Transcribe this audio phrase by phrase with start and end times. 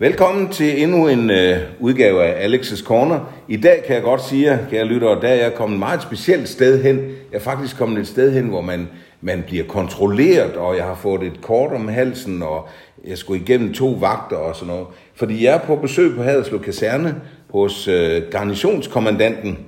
[0.00, 3.32] Velkommen til endnu en øh, udgave af Alex's Corner.
[3.48, 6.02] I dag kan jeg godt sige jer, kære lyttere, der er jeg kommet et meget
[6.02, 6.96] specielt sted hen.
[6.98, 8.88] Jeg er faktisk kommet et sted hen, hvor man,
[9.20, 12.68] man bliver kontrolleret, og jeg har fået et kort om halsen, og
[13.04, 14.86] jeg skulle igennem to vagter og sådan noget.
[15.14, 17.14] Fordi jeg er på besøg på Haderslev Kaserne
[17.50, 19.58] hos øh, garnisonskommandanten,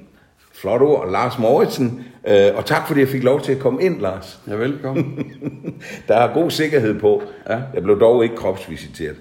[0.52, 2.04] flot ord, Lars Mauritsen.
[2.28, 4.40] Øh, og tak fordi jeg fik lov til at komme ind, Lars.
[4.48, 5.26] Ja, velkommen.
[6.08, 7.22] Der er god sikkerhed på.
[7.48, 7.58] Ja.
[7.74, 9.16] Jeg blev dog ikke kropsvisiteret.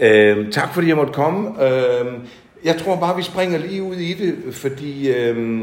[0.00, 1.64] Øh, tak fordi jeg måtte komme.
[1.64, 2.06] Øh,
[2.64, 5.60] jeg tror bare, vi springer lige ud i det, fordi øh,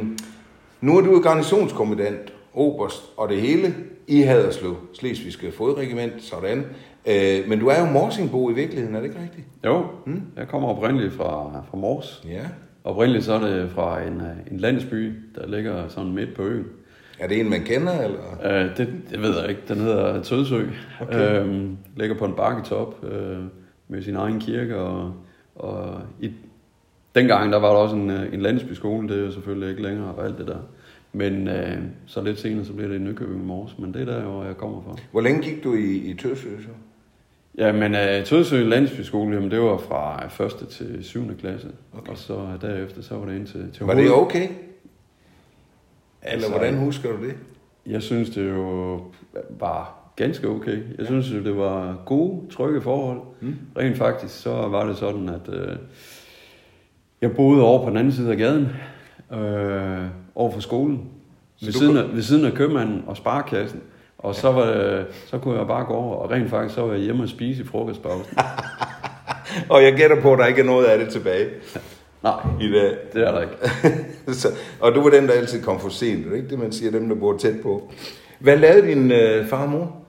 [0.81, 3.75] nu er du garnisonskommandant, oberst og det hele
[4.07, 6.65] i Haderslev, Slesvigske Fodregiment, sådan.
[7.05, 9.47] Øh, men du er jo Morsingbo i virkeligheden, er det ikke rigtigt?
[9.65, 10.21] Jo, mm.
[10.37, 12.23] jeg kommer oprindeligt fra, fra Mors.
[12.29, 12.41] Ja.
[12.83, 16.65] Oprindeligt så er det fra en, øh, en landsby, der ligger sådan midt på øen.
[17.19, 18.19] Er det en, man kender, eller?
[18.43, 19.61] Øh, det, det ved jeg ikke.
[19.67, 20.65] Den hedder Tødsø.
[21.01, 21.39] Okay.
[21.39, 23.37] Øhm, ligger på en bakketop øh,
[23.87, 24.77] med sin egen kirke.
[24.77, 25.13] Og,
[25.55, 26.31] og i,
[27.15, 29.09] dengang der var der også en, øh, en landsbyskole.
[29.09, 30.59] Det er jo selvfølgelig ikke længere og alt det der.
[31.13, 33.79] Men øh, så lidt senere, så bliver det i Nykøbing i Mors.
[33.79, 34.95] Men det er der, hvor jeg kommer fra.
[35.11, 36.69] Hvor længe gik du i, i Tøsø så?
[37.57, 40.67] Ja, men uh, Tødsø Landsbyskole, jamen, det var fra 1.
[40.69, 41.37] til 7.
[41.37, 41.67] klasse.
[41.93, 42.11] Okay.
[42.11, 44.47] Og så uh, derefter, så var det ind til, til Var det okay?
[46.23, 47.35] Eller Altså, hvordan husker du det?
[47.85, 49.01] Jeg synes, det jo
[49.49, 50.77] var ganske okay.
[50.97, 53.21] Jeg synes, jo, det var gode, trygge forhold.
[53.41, 53.55] Mm.
[53.77, 55.75] Rent faktisk, så var det sådan, at uh,
[57.21, 58.69] jeg boede over på den anden side af gaden,
[59.31, 60.05] uh,
[60.35, 61.01] over for skolen.
[61.55, 63.81] Så Ved siden, af, ved siden af købmanden og sparekassen.
[64.17, 66.93] Og så, var det, så kunne jeg bare gå over, og rent faktisk, så var
[66.93, 68.37] jeg hjemme og spise i frokostpausen.
[69.69, 71.49] Og jeg gætter på, at der ikke er noget af det tilbage
[72.23, 72.97] Nej, i dag.
[73.13, 73.55] det er der ikke.
[74.41, 74.47] så,
[74.79, 77.15] og du var den, der altid kom for sent, ikke det, man siger, dem, der
[77.15, 77.91] bor tæt på?
[78.39, 80.02] Hvad lavede din øh, far og mor?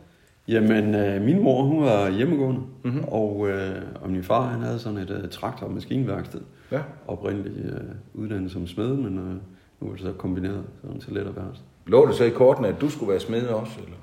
[0.48, 3.04] Jamen, øh, min mor, hun var hjemmegående, mm-hmm.
[3.08, 6.40] og, øh, og min far, han havde sådan et øh, traktor- og maskinværksted.
[6.72, 6.80] Ja.
[7.06, 7.80] Oprindeligt øh,
[8.14, 9.34] uddannet som smed, men øh,
[9.80, 11.62] nu er det så kombineret sådan til let og værst.
[11.86, 13.72] Lå det så i kortene, at du skulle være smed også?
[13.78, 13.96] Eller?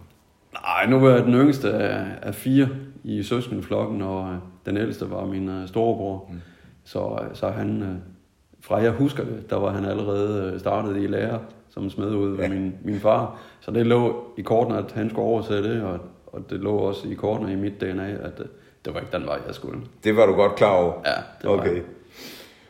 [0.53, 2.69] Nej, nu var jeg den yngste af, af fire
[3.03, 6.30] i søskendeflokken, og øh, den ældste var min øh, storebror.
[6.31, 6.40] Mm.
[6.84, 7.96] Så, øh, så han, øh,
[8.62, 12.38] fra jeg husker det, der var han allerede øh, startet i lærer som smed ud
[12.38, 12.50] Ja.
[12.50, 13.40] min, min far.
[13.59, 16.00] Så det lå i kortene, at han skulle oversætte, og,
[16.34, 18.46] og det lå også i kortene i mit DNA, at øh,
[18.86, 19.80] det var ikke den vej, jeg skulle.
[20.03, 20.94] Det var du godt klar over?
[21.06, 21.12] Ja,
[21.42, 21.74] det var Okay.
[21.75, 21.81] jeg.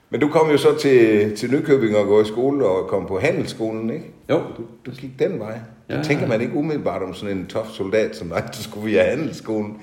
[0.09, 3.19] Men du kom jo så til, til Nykøbing og gå i skole og kom på
[3.19, 4.05] handelsskolen, ikke?
[4.29, 5.59] Jo, Du, du gik den vej.
[5.89, 5.97] Ja.
[5.97, 9.09] Det tænker man ikke umiddelbart om sådan en tof soldat som dig, der skulle via
[9.09, 9.77] handelsskolen.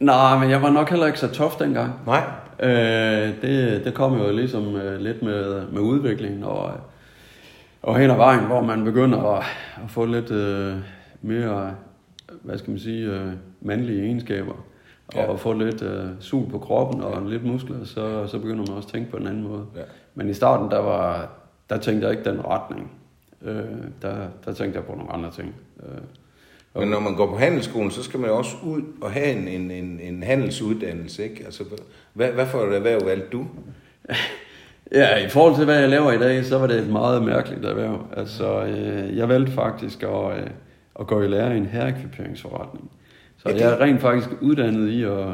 [0.00, 1.92] Nej, men jeg var nok heller ikke så tof dengang.
[2.06, 2.22] Nej.
[2.60, 6.70] Øh, det, det kom jo ligesom øh, lidt med, med udviklingen og,
[7.82, 9.44] og hen ad vejen, hvor man begynder at,
[9.84, 10.74] at få lidt øh,
[11.22, 11.74] mere,
[12.44, 14.54] hvad skal man sige, øh, mandlige egenskaber.
[15.14, 15.26] Ja.
[15.26, 18.88] Og få lidt øh, sul på kroppen og lidt muskler, så, så begynder man også
[18.88, 19.66] at tænke på en anden måde.
[19.76, 19.82] Ja.
[20.14, 21.28] Men i starten, der, var,
[21.70, 22.92] der tænkte jeg ikke den retning.
[23.42, 23.64] Øh,
[24.02, 25.54] der, der tænkte jeg på nogle andre ting.
[25.82, 29.26] Øh, Men når man går på handelsskolen, så skal man jo også ud og have
[29.26, 31.44] en, en, en, en handelsuddannelse, ikke?
[31.44, 31.64] Altså,
[32.12, 33.46] hvad, hvad for et erhverv valgte du?
[34.92, 37.64] Ja, i forhold til hvad jeg laver i dag, så var det et meget mærkeligt
[37.64, 38.06] erhverv.
[38.16, 40.46] Altså, øh, jeg valgte faktisk at, øh,
[41.00, 42.90] at gå i lære i en herrekviperingsforretning.
[43.36, 45.26] Så Ja, det- jeg er rent faktisk uddannet i at,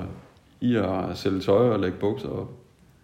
[0.60, 0.84] i at
[1.14, 2.48] sælge tøj og lægge bukser op.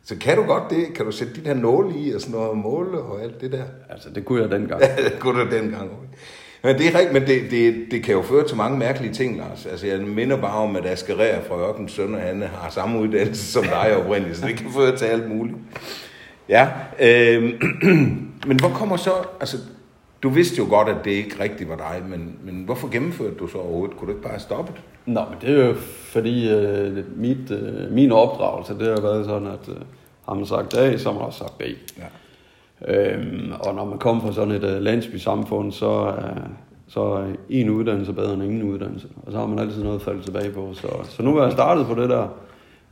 [0.05, 0.95] Så kan du godt det?
[0.95, 3.53] Kan du sætte de der nåle i og sådan noget og måle og alt det
[3.53, 3.62] der?
[3.91, 4.81] Altså, det kunne jeg dengang.
[4.99, 5.91] Ja, det kunne du dengang.
[6.62, 9.37] Men det er rigtigt, men det, det, det kan jo føre til mange mærkelige ting,
[9.39, 9.66] Lars.
[9.66, 13.53] Altså, jeg minder bare om, at Askerer fra Ørkens Søn og han har samme uddannelse
[13.53, 15.56] som dig oprindeligt, så det kan føre til alt muligt.
[16.49, 16.69] Ja,
[17.00, 17.43] øh,
[18.49, 19.56] men hvor kommer så, altså,
[20.27, 23.47] du vidste jo godt, at det ikke rigtigt var dig, men, men hvorfor gennemførte du
[23.47, 23.97] så overhovedet?
[23.97, 24.75] Kunne du ikke bare have stoppet?
[25.07, 25.75] Nå, men det er jo
[26.13, 29.77] fordi, øh, mit, øh, min opdragelse, det har været sådan, at øh,
[30.29, 31.63] har man sagt A, så har man også sagt B.
[31.99, 32.09] Ja.
[32.89, 36.43] Øhm, og når man kommer fra sådan et uh, landsby-samfund, så, uh,
[36.89, 39.09] så er en uddannelse bedre end ingen uddannelse.
[39.27, 40.75] Og så har man altid noget at falde tilbage på.
[40.75, 42.29] Så, så nu er jeg startet på det der,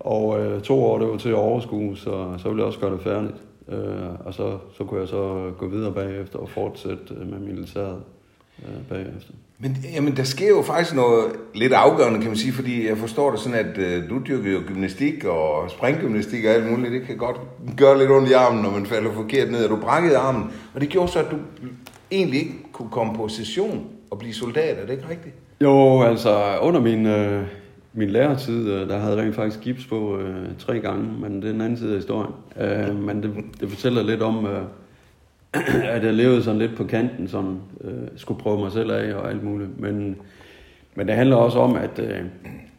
[0.01, 2.92] og uh, to år det var til at overskue, så, så ville jeg også gøre
[2.92, 3.34] det færdigt.
[3.66, 8.03] Uh, og så, så kunne jeg så gå videre bagefter og fortsætte uh, med militæret
[8.59, 9.33] uh, bagefter.
[9.59, 13.31] Men jamen, der sker jo faktisk noget lidt afgørende, kan man sige, fordi jeg forstår
[13.31, 16.93] det sådan, at øh, du dyrker jo gymnastik og springgymnastik og alt muligt.
[16.93, 17.41] Det kan godt
[17.77, 20.53] gøre lidt ondt i armen, når man falder forkert ned, og du brækkede armen.
[20.75, 21.37] Og det gjorde så, at du
[22.11, 25.34] egentlig ikke kunne komme på session og blive soldat, er det ikke rigtigt?
[25.61, 27.47] Jo, altså under min, øh,
[27.94, 31.52] min læretid, øh, der havde rent faktisk gips på øh, tre gange, men det er
[31.52, 32.32] den anden side af historien.
[32.60, 34.62] Øh, men det, det fortæller lidt om, øh,
[35.94, 39.30] at jeg levede sådan lidt på kanten, sådan, øh, skulle prøve mig selv af og
[39.30, 39.80] alt muligt.
[39.80, 40.16] Men,
[40.94, 42.24] men det handler også om, at øh,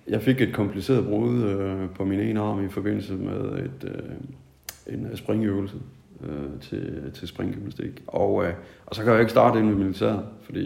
[0.08, 4.94] jeg fik et kompliceret brud øh, på min ene arm i forbindelse med et, øh,
[4.96, 5.76] en øh, springøvelse
[6.24, 8.04] øh, til, til springgymnastik.
[8.08, 8.54] Og, øh,
[8.86, 10.66] og så kan jeg ikke starte ind i militæret, fordi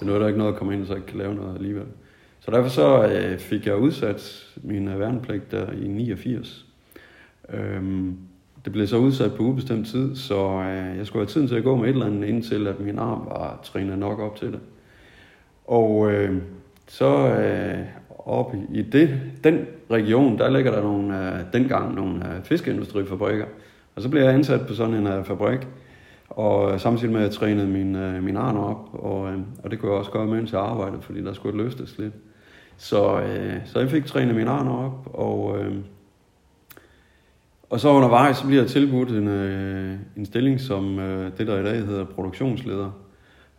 [0.00, 1.86] det er ikke noget at komme ind, så jeg ikke kan lave noget alligevel.
[2.44, 6.66] Så derfor så øh, fik jeg udsat min værnepligt der i 89.
[7.52, 8.18] Øhm,
[8.64, 11.64] det blev så udsat på ubestemt tid, så øh, jeg skulle have tiden til at
[11.64, 14.60] gå med et eller andet, indtil at min arm var trænet nok op til det.
[15.66, 16.42] Og øh,
[16.88, 17.78] så øh,
[18.18, 23.46] oppe i det, den region, der ligger der nogle, øh, dengang nogle øh, fiskeindustrifabrikker.
[23.96, 25.66] Og så blev jeg ansat på sådan en øh, fabrik,
[26.28, 29.78] og samtidig med at jeg trænede min, øh, min arm op, og, øh, og det
[29.78, 32.14] kunne jeg også gøre, mens jeg arbejdede, fordi der skulle løftes lidt.
[32.76, 35.74] Så, øh, så jeg fik trænet min arm op, og, øh,
[37.70, 41.60] og så undervejs så bliver jeg tilbudt en, øh, en stilling som øh, det, der
[41.60, 42.90] i dag hedder produktionsleder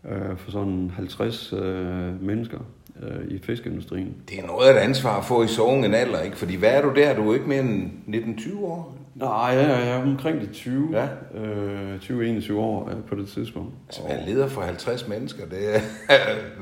[0.09, 2.59] øh, for sådan 50 øh, mennesker
[3.03, 4.15] øh, i fiskeindustrien.
[4.29, 6.37] Det er noget af et ansvar at få i så en alder, ikke?
[6.37, 7.15] Fordi hvad er du der?
[7.15, 7.91] Du er ikke mere end
[8.39, 9.04] 19-20 år?
[9.15, 11.07] Nej, jeg er omkring de 20, ja.
[11.39, 13.73] øh, 20-21 år øh, på det tidspunkt.
[13.87, 15.79] Altså, være leder for 50 mennesker, det er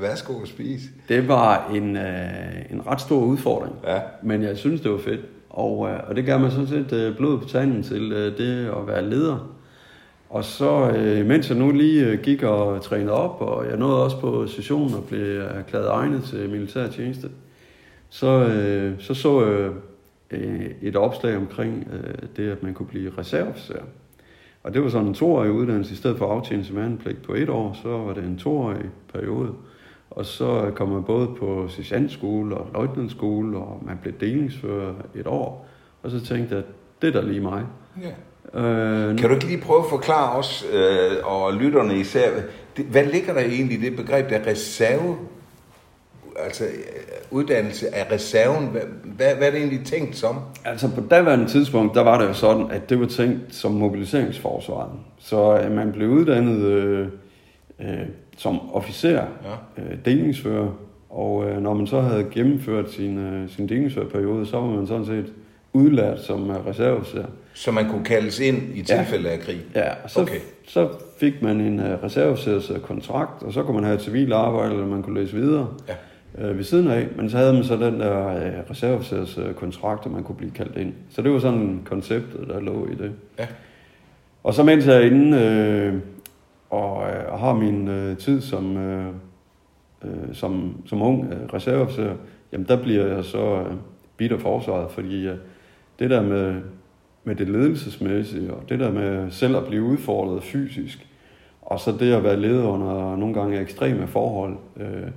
[0.00, 0.88] værsgo at spise.
[1.08, 4.00] Det var en, øh, en ret stor udfordring, ja.
[4.22, 5.20] men jeg synes, det var fedt.
[5.50, 8.66] Og, øh, og det gav mig sådan set øh, blod på tanden til øh, det
[8.66, 9.50] at være leder.
[10.30, 14.04] Og så, øh, mens jeg nu lige øh, gik og trænede op, og jeg nåede
[14.04, 17.28] også på sessionen og blev erklæret egnet til militærtjeneste,
[18.08, 19.70] så øh, så, så jeg
[20.34, 23.82] øh, et opslag omkring øh, det, at man kunne blive reserveofficer.
[24.62, 27.34] Og det var sådan en toårig uddannelse, i stedet for at aftjene sin værnepligt på
[27.34, 29.52] et år, så var det en toårig periode.
[30.10, 35.68] Og så kom man både på sergeantskole og løjtnantskole, og man blev delingsfører et år.
[36.02, 36.64] Og så tænkte jeg,
[37.02, 37.64] det er da lige mig.
[38.02, 38.60] Ja.
[38.60, 42.30] Øh, kan du ikke lige prøve at forklare os, øh, og lytterne især,
[42.76, 45.16] det, hvad ligger der egentlig i det begreb, der reserve,
[46.38, 46.70] altså øh,
[47.30, 50.40] uddannelse af reserven, hvad, hvad, hvad er det egentlig tænkt som?
[50.64, 54.92] Altså på daværende tidspunkt, der var det jo sådan, at det var tænkt som mobiliseringsforsvaret.
[55.18, 57.08] Så øh, man blev uddannet øh,
[57.80, 59.82] øh, som officer, ja.
[59.82, 60.68] øh, delingsfører,
[61.10, 65.06] og øh, når man så havde gennemført sin, øh, sin delingsførerperiode, så var man sådan
[65.06, 65.32] set
[65.72, 67.24] udlært som øh, reserveofficer.
[67.54, 69.34] Så man kunne kaldes ind i tilfælde ja.
[69.34, 69.60] af krig?
[69.74, 70.38] Ja, så, okay.
[70.68, 70.88] så
[71.20, 74.86] fik man en uh, reserveofficers kontrakt, og så kunne man have et civil arbejde, eller
[74.86, 75.94] man kunne læse videre ja.
[76.34, 77.08] Uh, ved siden af.
[77.16, 80.76] Men så havde man så den der uh, reserveofficers kontrakt, og man kunne blive kaldt
[80.76, 80.92] ind.
[81.10, 83.12] Så det var sådan konceptet, der lå i det.
[83.38, 83.46] Ja.
[84.42, 86.00] Og så mens jeg er inde uh,
[86.78, 86.92] og,
[87.28, 89.06] og har min uh, tid som, uh,
[90.04, 92.14] uh, som, som ung uh, reserveofficer,
[92.52, 93.66] jamen der bliver jeg så uh,
[94.16, 95.34] bidt af forsvaret, fordi uh,
[95.98, 96.62] det der med
[97.24, 101.06] med det ledelsesmæssige, og det der med selv at blive udfordret fysisk,
[101.62, 105.10] og så det at være leder under nogle gange ekstreme forhold, øh,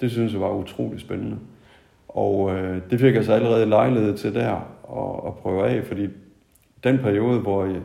[0.00, 1.36] det synes jeg var utrolig spændende.
[2.08, 4.50] Og øh, det fik jeg så allerede lejlighed til der
[4.92, 6.08] at, at prøve af, fordi
[6.84, 7.80] den periode, hvor jeg,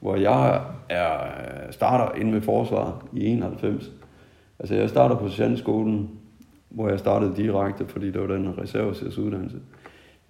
[0.00, 1.18] hvor jeg er,
[1.70, 3.90] starter ind med forsvaret i 91,
[4.58, 6.10] altså jeg starter på sergeantskolen,
[6.68, 9.56] hvor jeg startede direkte, fordi det var den reserveservice uddannelse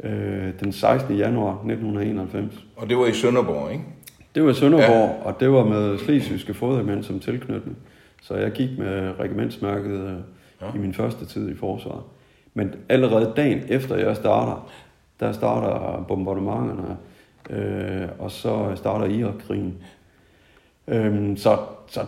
[0.03, 1.17] øh, den 16.
[1.17, 2.67] januar 1991.
[2.77, 3.85] Og det var i Sønderborg, ikke?
[4.35, 5.27] Det var i Sønderborg, ja.
[5.27, 7.77] og det var med Slesvigske Fodermænd som tilknytning.
[8.23, 10.17] Så jeg gik med regimentsmærket øh,
[10.63, 10.75] ja.
[10.75, 12.03] i min første tid i forsvaret.
[12.55, 14.71] Men allerede dagen efter jeg starter,
[15.21, 16.97] der starter bombardementerne,
[17.51, 19.79] øh, og så starter Irak-krigen.
[20.89, 22.01] Øh, så, så,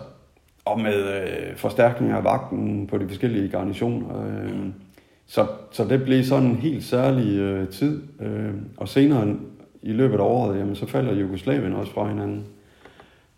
[0.65, 4.27] og med øh, forstærkninger af vagten på de forskellige garnisoner.
[4.27, 4.67] Øh,
[5.27, 8.03] så, så det blev sådan en helt særlig øh, tid.
[8.21, 9.37] Øh, og senere
[9.83, 12.47] i løbet af året, jamen, så falder Jugoslavien også fra hinanden.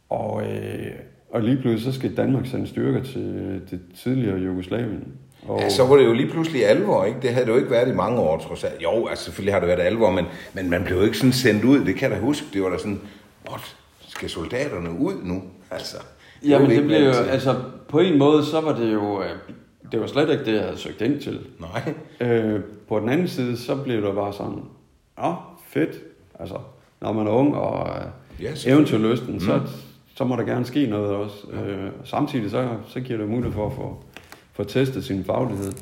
[0.08, 0.92] Og, øh,
[1.36, 5.04] og lige pludselig så skal Danmark sende styrker til det tidligere Jugoslavien.
[5.42, 5.60] Og...
[5.60, 7.18] Ja, så var det jo lige pludselig alvor, ikke?
[7.22, 8.82] Det havde det jo ikke været i mange år, trods alt.
[8.82, 10.24] Jo, altså selvfølgelig har det været alvor, men,
[10.54, 11.84] men man blev jo ikke sådan sendt ud.
[11.84, 12.46] Det kan jeg da huske.
[12.52, 13.00] Det var da sådan,
[13.50, 13.76] what?
[14.08, 15.42] Skal soldaterne ud nu?
[15.70, 15.96] Altså,
[16.42, 17.54] det Jamen det blev jo, altså
[17.88, 19.30] på en måde, så var det jo, øh,
[19.92, 21.40] det var slet ikke det, jeg havde søgt ind til.
[21.60, 21.94] Nej.
[22.20, 24.62] Øh, på den anden side, så blev det bare sådan,
[25.18, 25.34] ja,
[25.68, 26.00] fedt.
[26.40, 26.56] Altså,
[27.00, 28.00] når man er ung og
[28.42, 29.40] yes, eventyrlysten, mm.
[29.40, 29.60] så,
[30.16, 31.46] så må der gerne ske noget også.
[31.52, 33.96] Øh, samtidig så, så giver det mulighed for at få,
[34.52, 35.72] få testet sin faglighed.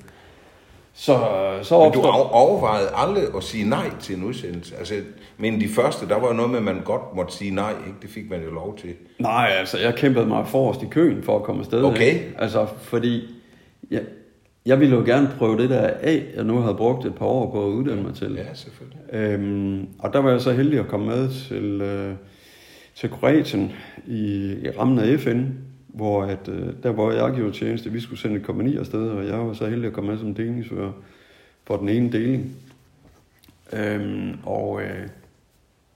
[0.96, 1.18] Så,
[1.62, 1.84] så opstår...
[1.84, 4.76] Men du overvejede aldrig at sige nej til en udsendelse?
[4.76, 4.94] Altså,
[5.38, 7.98] men de første, der var noget med, at man godt måtte sige nej, ikke?
[8.02, 8.94] Det fik man jo lov til.
[9.18, 11.84] Nej, altså, jeg kæmpede mig forrest i køen for at komme afsted.
[11.84, 12.14] Okay.
[12.14, 12.32] Ikke?
[12.38, 13.20] Altså, fordi
[13.90, 13.98] Ja,
[14.66, 17.50] jeg ville jo gerne prøve det der af, jeg nu havde brugt et par år
[17.50, 18.34] på at uddanne mig til.
[18.34, 18.98] Ja, selvfølgelig.
[19.12, 22.14] Øhm, og der var jeg så heldig at komme med til, øh,
[22.94, 23.72] til Kroatien
[24.06, 25.44] i, i rammen af FN,
[25.88, 29.26] hvor at, øh, der hvor jeg gjorde tjeneste, vi skulle sende et kompani afsted, og
[29.26, 30.92] jeg var så heldig at komme med som delingsfører
[31.64, 32.56] for den ene deling.
[33.72, 35.08] Øhm, og, øh,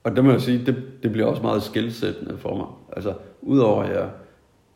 [0.05, 2.67] og det må jeg sige, det, det bliver også meget skældsættende for mig.
[2.97, 4.11] Altså, udover at jeg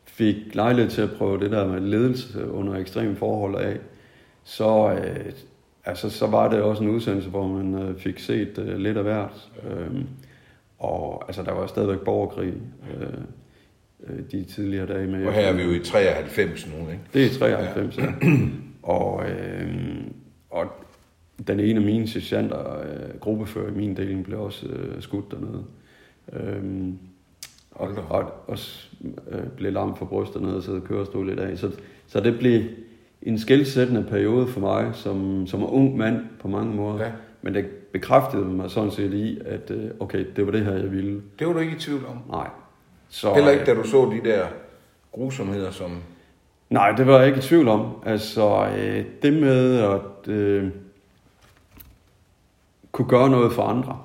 [0.05, 3.77] fik lejlighed til at prøve det der med ledelse under ekstreme forhold af,
[4.43, 5.31] så, øh,
[5.85, 9.03] altså, så var det også en udsendelse, hvor man øh, fik set øh, lidt af
[9.03, 9.49] hvert.
[9.69, 10.01] Øh,
[10.83, 12.53] og altså, der var stadigvæk borgerkrig
[12.93, 13.07] øh,
[14.07, 15.25] øh, de tidligere dage med.
[15.25, 17.01] Og her er vi jo i 93 nu, ikke?
[17.13, 18.13] Det er 93, ja.
[18.83, 19.75] og, øh,
[20.49, 20.65] og
[21.47, 25.63] den ene af mine sergeanter, øh, gruppefører i min deling, blev også øh, skudt dernede.
[26.33, 26.93] Øh,
[27.71, 28.57] og, og, og
[29.31, 31.57] øh, blev lam for brystet nede og sad kørestol i dag.
[31.57, 31.71] Så,
[32.07, 32.61] så det blev
[33.21, 37.05] en skældsættende periode for mig, som, som ung mand på mange måder.
[37.05, 37.11] Ja.
[37.43, 40.91] Men det bekræftede mig sådan set i, at øh, okay, det var det her, jeg
[40.91, 41.21] ville.
[41.39, 42.17] Det var du ikke i tvivl om?
[42.29, 42.49] Nej.
[43.09, 44.45] Så, Heller ikke, da du så de der
[45.11, 45.91] grusomheder, som...
[46.69, 47.91] Nej, det var jeg ikke i tvivl om.
[48.05, 50.69] Altså, øh, det med at øh,
[52.91, 53.99] kunne gøre noget for andre,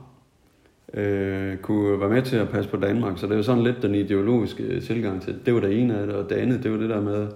[0.94, 3.94] øh, kunne være med til at passe på Danmark, så det jo sådan lidt den
[3.94, 5.46] ideologiske tilgang til det.
[5.46, 7.28] Det var det ene af det, og det andet, det var det der med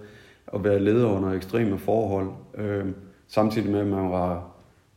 [0.55, 2.29] at være leder under ekstreme forhold,
[2.59, 2.85] øh,
[3.29, 4.52] samtidig med, at man var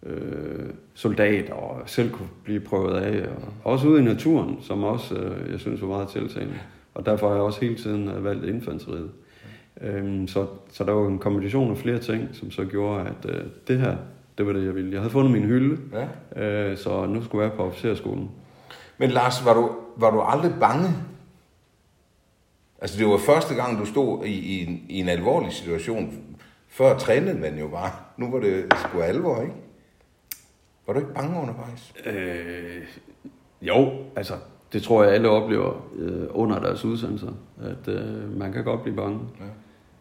[0.06, 3.28] øh, soldat og selv kunne blive prøvet af.
[3.64, 6.56] Og også ude i naturen, som også, øh, jeg synes, var meget tiltagende.
[6.94, 9.10] Og derfor har jeg også hele tiden øh, valgt infanteriet.
[9.82, 13.44] Øhm, så, så der var en kombination af flere ting, som så gjorde, at øh,
[13.68, 13.96] det her,
[14.38, 14.92] det var det, jeg ville.
[14.92, 15.78] Jeg havde fundet min hylde,
[16.36, 16.44] ja.
[16.44, 18.32] øh, så nu skulle jeg på officerskolen.
[18.98, 20.90] Men Lars, var du, var du aldrig bange?
[22.82, 26.22] Altså det var første gang, du stod i, i, en, i en alvorlig situation.
[26.68, 27.92] Før trænede man jo bare.
[28.18, 29.54] Nu var det sgu alvor, ikke?
[30.88, 31.94] Var du ikke bange undervejs?
[32.06, 32.84] Øh,
[33.62, 34.34] jo, altså
[34.74, 38.96] det tror jeg alle oplever øh, under deres udsendelser, at øh, man kan godt blive
[38.96, 39.20] bange.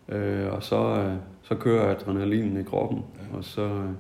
[0.09, 0.17] Ja.
[0.17, 3.37] Øh, og så, øh, så kører adrenalinen i kroppen, ja.
[3.37, 3.91] og så, øh,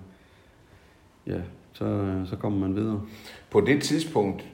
[1.26, 1.40] ja,
[1.72, 3.02] så, øh, så kommer man videre.
[3.50, 4.44] På det tidspunkt,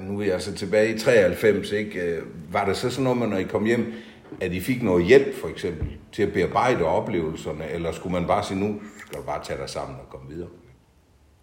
[0.00, 3.28] nu er jeg altså tilbage i 93, ikke, øh, var det så sådan noget, man,
[3.28, 3.92] når I kom hjem,
[4.40, 8.44] at I fik noget hjælp for eksempel til at bearbejde oplevelserne, eller skulle man bare
[8.44, 10.48] sige, nu skal du bare tage dig sammen og komme videre?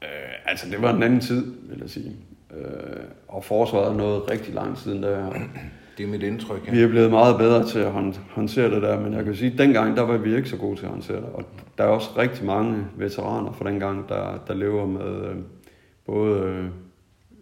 [0.04, 2.16] Øh, altså, det var en anden tid, vil jeg sige.
[2.58, 5.34] Øh, og forsvaret er noget rigtig lang siden der.
[5.98, 6.72] Det er mit indtryk, ja.
[6.72, 7.92] Vi er blevet meget bedre til at
[8.30, 10.76] håndtere det der, men jeg kan sige, at dengang, der var vi ikke så gode
[10.76, 11.30] til at håndtere det.
[11.34, 11.44] Og
[11.78, 15.36] der er også rigtig mange veteraner fra dengang, der, der lever med øh,
[16.06, 16.70] både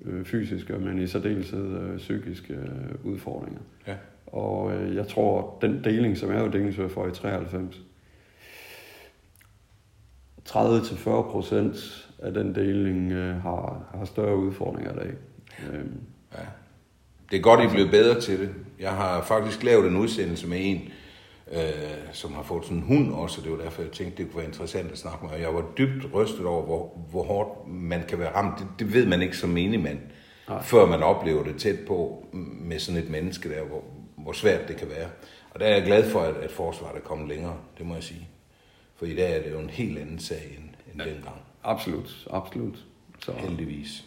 [0.06, 3.62] øh, fysiske, men i særdeleshed øh, psykiske øh, udfordringer.
[3.88, 3.94] Ja.
[4.28, 7.82] Og øh, jeg tror, den deling, som jeg jo delingsfører for i 93,
[10.50, 15.14] 30-40 procent af den deling øh, har, har større udfordringer i dag.
[15.74, 15.86] Øh.
[16.34, 16.46] Ja.
[17.32, 18.50] Det er godt, I er blevet bedre til det.
[18.80, 20.82] Jeg har faktisk lavet en udsendelse med en,
[21.52, 21.62] øh,
[22.12, 24.38] som har fået sådan en hund også, og det var derfor, jeg tænkte, det kunne
[24.38, 25.40] være interessant at snakke med.
[25.40, 28.60] Jeg var dybt rystet over, hvor, hvor hårdt man kan være ramt.
[28.60, 30.00] Det, det ved man ikke som menigmand,
[30.50, 30.64] Nej.
[30.64, 32.26] før man oplever det tæt på
[32.62, 33.84] med sådan et menneske der, hvor,
[34.16, 35.08] hvor svært det kan være.
[35.52, 38.04] Og der er jeg glad for, at, at forsvaret er kommet længere, det må jeg
[38.04, 38.28] sige.
[39.02, 41.14] For i dag er det jo en helt anden sag end, end ja.
[41.14, 41.36] dengang.
[41.64, 42.76] Absolut, absolut.
[43.20, 43.32] Så.
[43.38, 44.06] Heldigvis.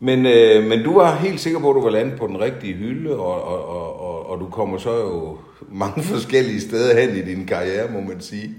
[0.00, 2.74] Men, øh, men du var helt sikker på, at du var landet på den rigtige
[2.74, 7.22] hylde, og, og, og, og, og du kommer så jo mange forskellige steder hen i
[7.22, 8.54] din karriere, må man sige.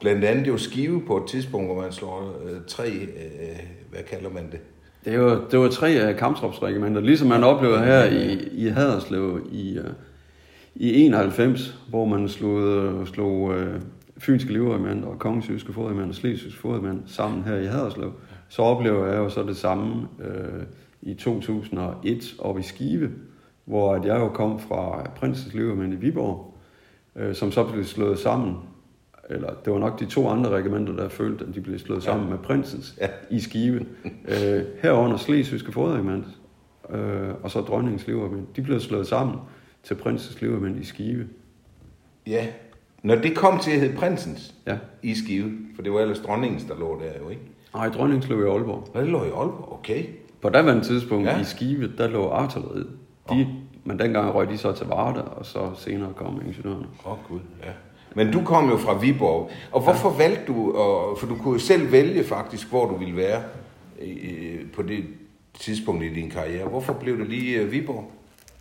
[0.00, 3.58] Blandt andet jo Skive på et tidspunkt, hvor man slår øh, tre, øh,
[3.90, 4.60] hvad kalder man det?
[5.04, 9.78] Det var, det var tre af kamptropsregimenter, ligesom man oplevede her i, i Haderslev i,
[9.78, 9.84] uh,
[10.74, 13.56] i 91, hvor man slog, slog uh,
[14.20, 18.12] Fynske Livregiment og Kongens Jyske Fodregiment og Slesvigske Fodregiment sammen her i Haderslev,
[18.48, 20.62] så oplever jeg jo så det samme øh,
[21.02, 23.10] i 2001 oppe i Skive,
[23.64, 26.54] hvor at jeg jo kom fra Prinsens Livregiment i Viborg,
[27.16, 28.56] øh, som så blev slået sammen
[29.30, 32.26] eller det var nok de to andre regimenter, der følte, at de blev slået sammen
[32.28, 32.30] ja.
[32.30, 33.08] med prinsens ja.
[33.30, 33.78] i Skive.
[34.28, 36.24] øh, herunder Slesvigske Fodregiment,
[36.90, 38.56] øh, og så Dronningens Livregiment.
[38.56, 39.36] De blev slået sammen
[39.82, 41.28] til prinsens Livregiment i Skive.
[42.26, 42.46] Ja,
[43.02, 44.76] når det kom til at hedde prinsens ja.
[45.02, 47.42] i Skive, for det var ellers dronningens, der lå der jo, ikke?
[47.74, 48.88] Nej, dronningens lå i Aalborg.
[48.94, 50.04] Nå, det lå i Aalborg, okay.
[50.42, 51.40] På daværende tidspunkt ja.
[51.40, 52.88] i Skive, der lå artilleriet.
[53.30, 53.46] De, oh.
[53.84, 56.86] Men dengang røg de så til Varde, og så senere kom ingeniørerne.
[57.06, 57.72] Åh oh, gud, ja.
[58.14, 60.28] Men du kom jo fra Viborg, og hvorfor ja.
[60.28, 63.42] valgte du, og, for du kunne jo selv vælge faktisk, hvor du ville være
[64.74, 65.04] på det
[65.54, 66.68] tidspunkt i din karriere.
[66.68, 68.10] Hvorfor blev det lige uh, Viborg?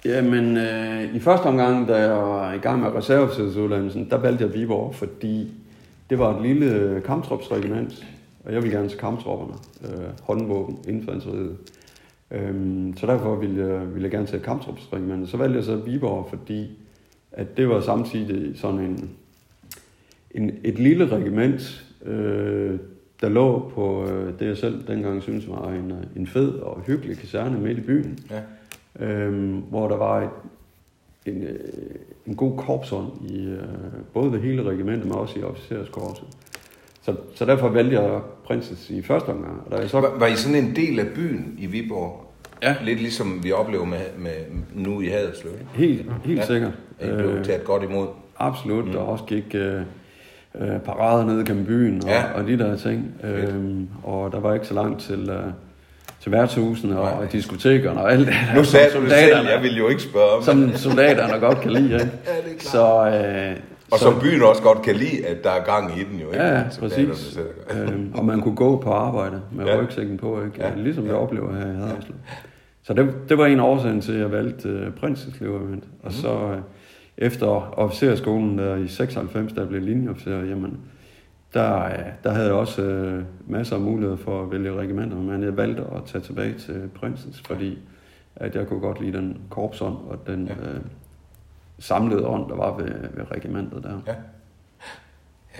[0.05, 4.53] Jamen, øh, i første omgang, da jeg var i gang med reserveofficersuddannelsen, der valgte jeg
[4.53, 5.51] Viborg, fordi
[6.09, 8.05] det var et lille øh, kamptropsregiment,
[8.45, 9.53] og jeg ville gerne til kamptropperne,
[9.83, 11.57] øh, håndvåben, infanteriet.
[12.31, 15.29] Øhm, så derfor ville jeg, ville jeg gerne til kamptropsregimentet.
[15.29, 16.69] Så valgte jeg så Viborg, fordi
[17.31, 19.09] at det var samtidig sådan en,
[20.31, 22.79] en, et lille regiment, øh,
[23.21, 26.81] der lå på øh, det, jeg selv dengang synes var en, øh, en fed og
[26.81, 28.41] hyggelig kaserne midt i byen, Ja
[28.99, 30.29] øhm, hvor der var et,
[31.25, 31.59] en, øh,
[32.27, 33.59] en god korpsånd i øh,
[34.13, 36.27] både ved hele regimentet, men også i officerskorpset.
[37.01, 39.61] Så, så derfor valgte jeg Princess i første omgang.
[39.65, 42.25] Og da jeg så, Var, var I sådan en del af byen i Viborg?
[42.63, 42.75] Ja.
[42.83, 44.31] Lidt ligesom vi oplever med, med
[44.75, 45.51] nu i Haderslev.
[45.73, 46.41] helt, helt Ja.
[46.41, 46.45] ja.
[46.47, 46.71] sikkert.
[47.01, 48.07] I blev Øh, taget godt imod.
[48.39, 48.91] Absolut, mm.
[48.91, 49.81] der også gik øh,
[50.55, 52.15] øh, parader ned gennem byen og, Ja.
[52.27, 52.33] ja.
[52.33, 53.13] og de der ting.
[53.23, 55.43] Øhm, og der var ikke så langt til, øh,
[56.21, 59.47] til værtshusene og, og diskotekerne og alt det der, Nu som sagde du det selv,
[59.53, 61.95] jeg ville jo ikke spørge om Som soldaterne godt kan lide, ikke?
[61.95, 62.61] Ja, det er klart.
[62.61, 63.17] Så,
[63.49, 63.55] øh,
[63.91, 66.27] Og så, som byen også godt kan lide, at der er gang i den jo,
[66.31, 66.43] ikke?
[66.43, 67.39] Ja, ja, præcis.
[67.73, 69.75] øhm, og man kunne gå på arbejde med Ja.
[69.75, 69.81] ja.
[69.81, 70.57] rygsækken på, ikke?
[70.59, 70.67] Ja.
[70.67, 70.73] Ja.
[70.75, 72.15] Ligesom vi oplever her i Haderslev.
[72.83, 75.83] Så det, det var en af årsagen til, at jeg valgte uh, Prinsens Leverment.
[76.03, 76.11] Og Mhm.
[76.11, 76.55] så uh,
[77.17, 80.77] efter officerskolen der i 96, der jeg blev linjeofficer, jamen,
[81.53, 85.43] der, uh, der havde jeg også uh, masser af muligheder for at vælge regimenter, men
[85.43, 87.77] jeg valgte at tage tilbage til Prinsens, fordi
[88.35, 90.53] at jeg kunne godt lide den korpsånd og den Ja.
[90.53, 90.79] uh,
[91.79, 93.99] samlede ånd, der var ved, ved regimentet der.
[94.07, 94.13] Ja.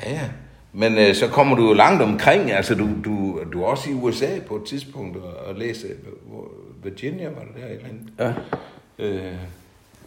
[0.06, 0.30] Ja, ja.
[0.74, 2.52] Men øh, så kommer du jo langt omkring.
[2.52, 5.88] Altså, du, du, du er også i USA på et tidspunkt og, og læse
[6.84, 8.14] Virginia, var det der et eller andet?
[8.20, 8.34] Ja.
[9.06, 9.36] Øh,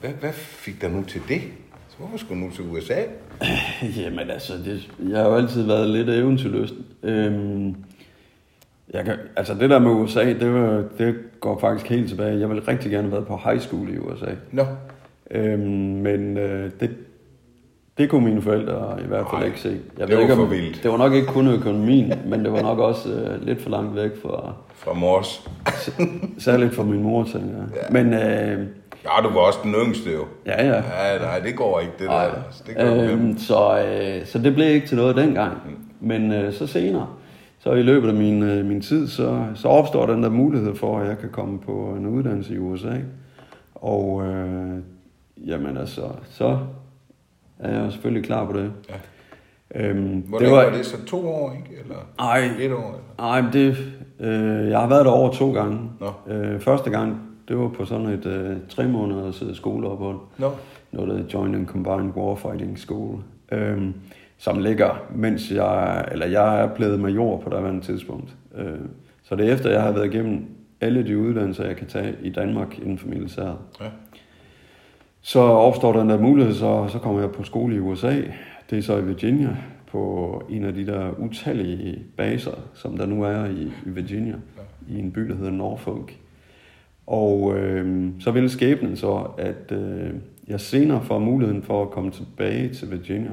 [0.00, 1.42] hvad, hvad fik dig nu til det?
[1.88, 3.02] Så hvorfor skulle du nu til USA?
[3.96, 6.84] Jamen altså, det, jeg har jo altid været lidt eventyrlysten.
[7.02, 7.74] Øhm,
[8.94, 12.40] jeg kan, altså det der med USA, det, var, det går faktisk helt tilbage.
[12.40, 14.26] Jeg ville rigtig gerne have været på high school i USA.
[14.52, 14.62] Nå,
[15.30, 15.60] Øhm,
[16.02, 16.90] men øh, det,
[17.98, 19.76] det kunne mine forældre i hvert fald Nej, ikke se.
[19.98, 20.82] Jeg det var ikke, for om- vildt.
[20.82, 23.96] Det var nok ikke kun økonomien, men det var nok også øh, lidt for langt
[23.96, 25.48] væk fra, fra Mors.
[26.38, 27.66] særligt fra min mor, tænker jeg.
[27.92, 28.02] Ja.
[28.02, 28.66] Men øh,
[29.04, 30.24] Ja, du var også den yngste jo.
[30.46, 30.74] ja, ja.
[30.74, 32.24] Ja, nej, det går ikke, det Nej.
[32.26, 32.32] der.
[32.46, 33.10] Altså, Det går øhm.
[33.10, 35.52] Øhm, så, øh, så det blev ikke til noget dengang.
[36.00, 37.06] Men øh, så senere,
[37.58, 40.98] så i løbet af min, øh, min tid, så, så opstår den der mulighed for,
[40.98, 42.92] at jeg kan komme på en uddannelse i USA.
[43.74, 44.78] Og øh,
[45.46, 46.58] jamen altså, så
[47.58, 48.72] er jeg selvfølgelig klar på det.
[48.90, 48.94] Ja.
[49.74, 50.64] Øhm, Hvor det var...
[50.64, 51.80] var det så to år, ikke?
[51.82, 53.00] Eller Ej, et år?
[53.18, 53.76] Nej, det,
[54.20, 55.90] øh, jeg har været der over to gange.
[56.00, 56.32] Nå.
[56.34, 57.20] Øh, første gang,
[57.52, 60.18] det var på sådan et øh, tre måneders skoleophold.
[60.38, 60.50] Nå,
[60.92, 63.18] Noget, der Joint and Combined Warfighting School.
[63.52, 63.94] Øhm,
[64.38, 68.36] som ligger, mens jeg, eller jeg er blevet major på daværende tidspunkt.
[68.54, 68.78] Øh,
[69.22, 70.44] så det er efter, jeg har været igennem
[70.80, 73.56] alle de uddannelser, jeg kan tage i Danmark inden for militæret.
[73.80, 73.86] ja.
[75.20, 78.22] Så opstår der en der mulighed, så, så kommer jeg på skole i USA.
[78.70, 83.22] Det er så i Virginia, på en af de der utallige baser, som der nu
[83.22, 84.34] er i, i Virginia,
[84.88, 86.21] i en by, der hedder Norfolk.
[87.06, 90.10] Og øh, så vil skæbnen så, at øh,
[90.48, 93.30] jeg senere får muligheden for at komme tilbage til Virginia.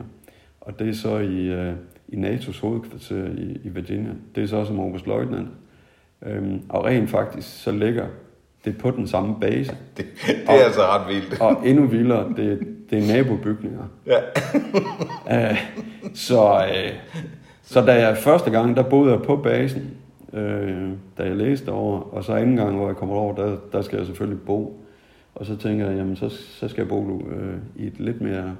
[0.61, 1.73] Og det er så i, øh,
[2.07, 4.11] i NATO's hovedkvarter i, i Virginia.
[4.35, 5.49] Det er så som oberstløjtnant.
[6.25, 8.05] Øhm, og rent faktisk, så ligger
[8.65, 9.77] det på den samme base.
[9.97, 11.41] Det, det er altså ret vildt.
[11.41, 13.83] Og endnu vildere, det, det er nabobygninger.
[14.05, 14.19] Ja.
[15.51, 15.57] Uh,
[16.27, 17.19] så, uh,
[17.63, 19.91] så da jeg første gang, der boede jeg på basen,
[20.33, 23.81] uh, da jeg læste over, og så anden gang, hvor jeg kommer over, der, der
[23.81, 24.85] skal jeg selvfølgelig bo.
[25.35, 27.21] Og så tænker jeg, jamen så, så skal jeg bo uh,
[27.75, 28.55] i et lidt mere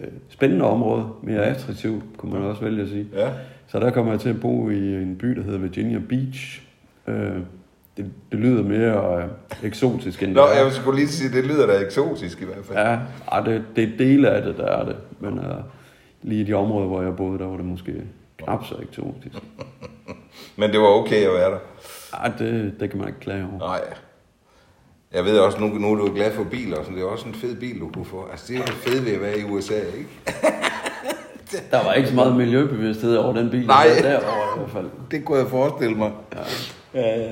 [0.00, 3.06] uh, spændende område, mere attraktivt, kunne man også vælge at sige.
[3.12, 3.30] Ja.
[3.66, 6.62] Så der kommer jeg til at bo i en by, der hedder Virginia Beach.
[7.06, 7.14] Uh,
[7.96, 9.30] det, det lyder mere uh,
[9.66, 10.62] eksotisk end Nå, det er.
[10.64, 12.78] jeg skulle lige sige, det lyder da eksotisk i hvert fald.
[12.78, 12.98] Ja,
[13.32, 14.96] ej, det, det er dele af det, der er det.
[15.20, 15.44] Men uh,
[16.22, 18.02] lige i de områder, hvor jeg boede, der var det måske
[18.36, 19.38] knap så eksotisk.
[20.56, 21.58] Men det var okay at være der.
[22.12, 23.58] Ej, det, det kan man ikke klage over.
[23.68, 23.80] Nej.
[25.12, 27.34] Jeg ved også, nu, nu er du glad for biler, så det er også en
[27.34, 28.28] fed bil, du kunne få.
[28.30, 30.08] Altså, det er jo det fede ved at være i USA, ikke?
[31.70, 33.86] Der var ikke så meget miljøbevidsthed over den bil, Nej.
[34.02, 34.86] der var derovre i hvert fald.
[35.10, 36.12] Det kunne jeg forestille mig.
[36.94, 37.20] Ja.
[37.22, 37.30] ja.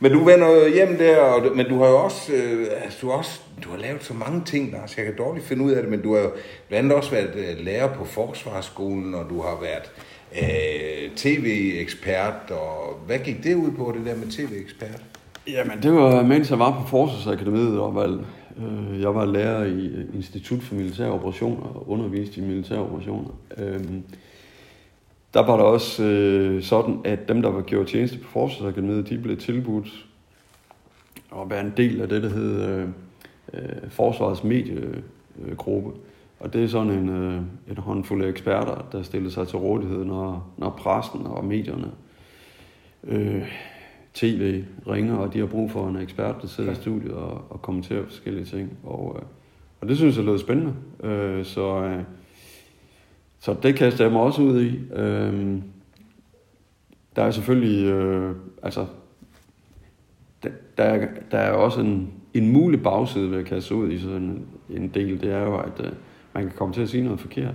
[0.00, 2.98] Men du vender jo hjem der, og, du- men du har jo også, øh, altså,
[3.02, 5.64] du har også, du har lavet så mange ting, der, så jeg kan dårligt finde
[5.64, 6.30] ud af det, men du har jo
[6.68, 9.92] blandt andet også været øh, lærer på Forsvarsskolen, og du har været
[10.32, 15.02] øh, tv-ekspert, og hvad gik det ud på, det der med tv-ekspert?
[15.46, 18.24] Jamen, det var, mens jeg var på Forsvarsakademiet, og var,
[18.58, 23.30] øh, jeg var lærer i Institut for Militære Operationer, og underviste i militære operationer.
[23.58, 23.80] Øh,
[25.34, 29.18] der var der også øh, sådan, at dem, der var gjort tjeneste på Forsvarsakademiet, de
[29.18, 30.06] blev tilbudt
[31.32, 32.88] at være en del af det, der hed øh,
[33.52, 35.90] øh Forsvarets mediegruppe.
[36.40, 40.04] Og det er sådan en, øh, en håndfuld af eksperter, der stiller sig til rådighed,
[40.04, 41.90] når, når pressen og medierne
[43.04, 43.42] øh,
[44.14, 47.62] tv ringer, og de har brug for en ekspert, der sidder i studiet og, og
[47.62, 48.78] kommenterer forskellige ting.
[48.84, 49.22] Og, øh,
[49.80, 50.74] og det synes jeg lød spændende.
[51.02, 52.02] Øh, så, øh,
[53.40, 54.78] så det kaster jeg mig også ud i.
[54.92, 55.58] Øh,
[57.16, 58.86] der er selvfølgelig, øh, altså,
[60.42, 63.98] der, der, er, der er også en, en mulig bagside ved at kaste ud i
[63.98, 65.92] sådan en, en del, det er jo, at øh,
[66.34, 67.54] man kan komme til at sige noget forkert.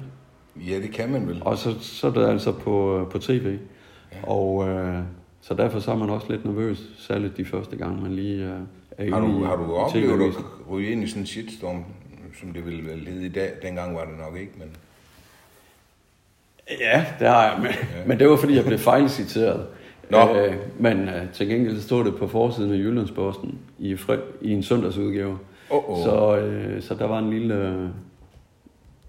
[0.56, 1.42] Ja, det kan man vel.
[1.46, 3.58] Og så, så er det altså på, på tv.
[4.12, 4.30] Ja.
[4.30, 5.00] Og øh,
[5.42, 8.60] så derfor så er man også lidt nervøs, særligt de første gange, man lige øh,
[8.98, 10.36] er har du, i Har du oplevet at
[10.70, 11.84] ryge ind i sådan en shitstorm,
[12.40, 13.52] som det ville vel hedde i dag?
[13.62, 14.68] Dengang var det nok ikke, men...
[16.80, 18.06] Ja, det har jeg, men, ja.
[18.06, 19.66] men det var fordi, jeg blev fejlciteret.
[20.10, 20.36] Nå.
[20.36, 24.64] Øh, men øh, til gengæld stod det på forsiden af Jyllandsposten i, fri, i en
[24.64, 25.40] søndagsudgave.
[25.70, 26.04] Oh, oh.
[26.04, 27.56] Så, øh, så der var en lille...
[27.56, 27.90] Øh,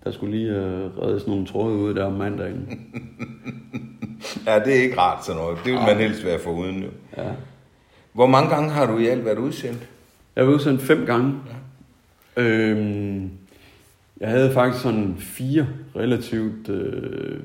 [0.05, 2.69] der skulle lige øh, reddes nogle tråde ud der om mandagen.
[4.47, 5.59] ja, det er ikke rart sådan noget.
[5.65, 6.89] Det vil man helst være foruden jo.
[7.17, 7.31] Ja.
[8.13, 9.89] Hvor mange gange har du i alt været udsendt?
[10.37, 11.35] Jeg har været udsendt fem gange.
[12.37, 12.43] Ja.
[12.43, 13.31] Øhm,
[14.21, 17.41] jeg havde faktisk sådan fire relativt øh,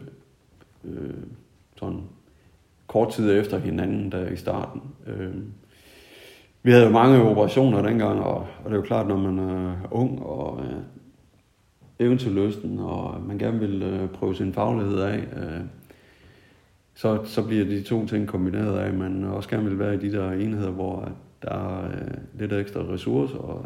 [0.85, 1.13] øh,
[1.79, 2.01] sådan
[2.87, 4.81] kort tid efter hinanden der i starten.
[5.07, 5.33] Øh,
[6.63, 9.75] vi havde jo mange operationer dengang, og, og det er jo klart, når man er
[9.91, 10.77] ung og øh,
[11.99, 15.61] eventyrlysten, og man gerne vil øh, prøve sin faglighed af, øh,
[16.95, 19.97] så, så bliver de to ting kombineret af, at man også gerne vil være i
[19.97, 23.65] de der enheder, hvor der er øh, lidt ekstra ressourcer, og,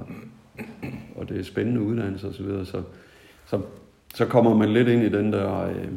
[1.15, 2.81] og det er spændende uddannelse osv., så, så,
[3.45, 3.61] så,
[4.15, 5.87] så kommer man lidt ind i den der øh,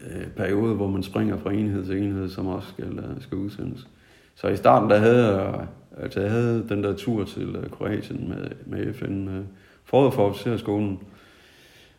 [0.00, 3.88] øh, periode, hvor man springer fra enhed til enhed, som også skal, øh, skal udsendes.
[4.34, 8.28] Så i starten, der havde jeg, altså jeg havde den der tur til øh, Kroatien
[8.28, 9.44] med, med FN øh,
[9.84, 10.98] forud for officerskolen,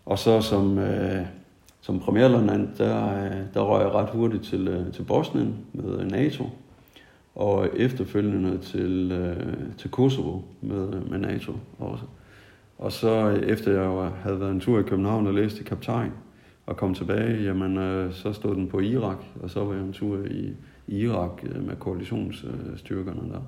[0.09, 1.25] og så som, øh,
[1.81, 6.11] som premierlønand, der, øh, der røg jeg ret hurtigt til, øh, til Bosnien med øh,
[6.11, 6.43] NATO,
[7.35, 12.03] og efterfølgende til, øh, til Kosovo med, øh, med NATO også.
[12.77, 16.11] Og så øh, efter jeg havde været en tur i København og læste kaptajn,
[16.65, 19.93] og kom tilbage, jamen øh, så stod den på Irak, og så var jeg en
[19.93, 20.53] tur i,
[20.87, 23.41] i Irak øh, med koalitionsstyrkerne der.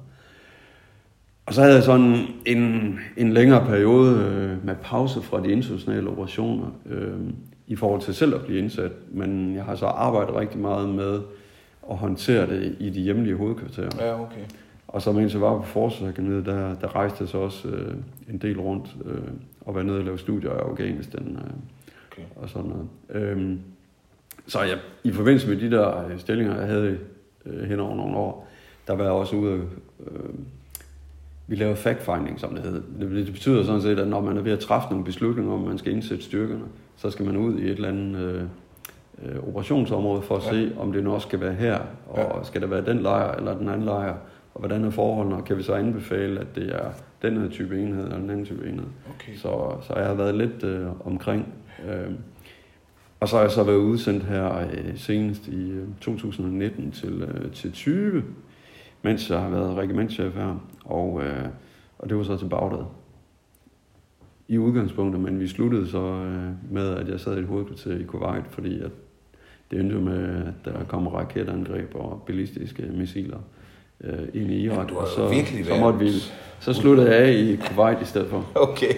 [1.45, 6.09] Og så havde jeg sådan en, en længere periode øh, med pause fra de internationale
[6.09, 7.19] operationer øh,
[7.67, 11.21] i forhold til selv at blive indsat, men jeg har så arbejdet rigtig meget med
[11.89, 13.89] at håndtere det i de hjemlige hovedkvarterer.
[13.99, 14.41] Ja, okay.
[14.87, 17.93] Og så mens jeg var på Forsvarsakademiet, der, der rejste jeg så også øh,
[18.29, 19.21] en del rundt øh,
[19.61, 21.51] og var nede og lave studier i Afghanistan øh,
[22.11, 22.21] okay.
[22.35, 22.87] og sådan noget.
[23.09, 23.59] Øhm,
[24.47, 26.97] så jeg, i forbindelse med de der øh, stillinger, jeg havde
[27.45, 28.47] øh, hen over nogle år,
[28.87, 29.63] der var jeg også ude
[30.07, 30.29] øh,
[31.51, 32.81] vi laver fact-finding, som det hedder.
[32.99, 35.59] Det, det betyder sådan set, at når man er ved at træffe nogle beslutninger om,
[35.59, 36.63] man skal indsætte styrkerne,
[36.97, 38.43] så skal man ud i et eller andet øh,
[39.23, 40.49] øh, operationsområde for at ja.
[40.49, 42.43] se, om det nu også skal være her, og ja.
[42.43, 44.15] skal det være den lejr eller den anden lejr,
[44.53, 46.89] og hvordan er forholdene, og kan vi så anbefale, at det er
[47.21, 48.87] den her type enhed eller den anden type enhed.
[49.15, 49.35] Okay.
[49.35, 51.53] Så, så jeg har været lidt øh, omkring.
[51.89, 52.11] Øh,
[53.19, 57.51] og så har jeg så været udsendt her øh, senest i øh, 2019 til, øh,
[57.51, 58.23] til 20,
[59.01, 61.45] mens jeg har været regimentschef her, og, øh,
[61.99, 62.85] og det var så til Bagdad.
[64.47, 68.03] I udgangspunktet, men vi sluttede så øh, med, at jeg sad i et hovedkvarter i
[68.03, 68.91] Kuwait, fordi at
[69.71, 73.39] det endte med, at der kom raketangreb og ballistiske missiler
[74.03, 76.11] øh, ind i Irak, og så, så, måtte vi,
[76.59, 78.45] så sluttede jeg af i Kuwait i stedet for.
[78.69, 78.93] Okay.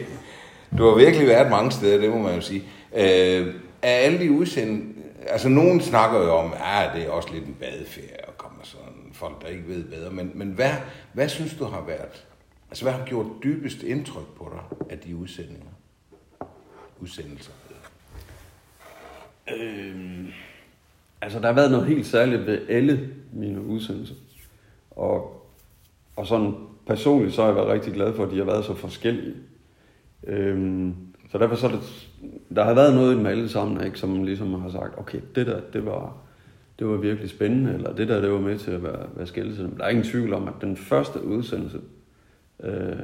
[0.78, 2.64] Du har virkelig været mange steder, det må man jo sige.
[2.96, 7.30] Øh, er alle de udsendte, altså nogen snakker jo om, at ah, det er også
[7.34, 8.33] lidt en badeferie,
[9.24, 10.72] folk, der ikke ved bedre, men, men hvad,
[11.14, 12.26] hvad synes du har været,
[12.70, 15.72] altså hvad har gjort dybest indtryk på dig af de udsendinger?
[17.00, 17.52] Udsendelser?
[19.56, 20.28] Øhm,
[21.22, 24.16] altså der har været noget helt særligt ved alle mine udsendelser.
[24.92, 25.46] Og,
[26.16, 26.56] og sådan
[26.88, 29.36] personligt så har jeg været rigtig glad for, at de har været så forskellige.
[30.24, 30.96] Øhm,
[31.32, 32.10] så derfor så er det,
[32.56, 35.48] der har været noget i dem alle sammen, ikke, som ligesom har sagt, okay, det
[35.48, 36.18] der, det var,
[36.80, 39.70] det var virkelig spændende, eller det der, det var med til at være, være skældelse.
[39.78, 41.80] Der er ingen tvivl om, at den første udsendelse
[42.64, 43.00] øh,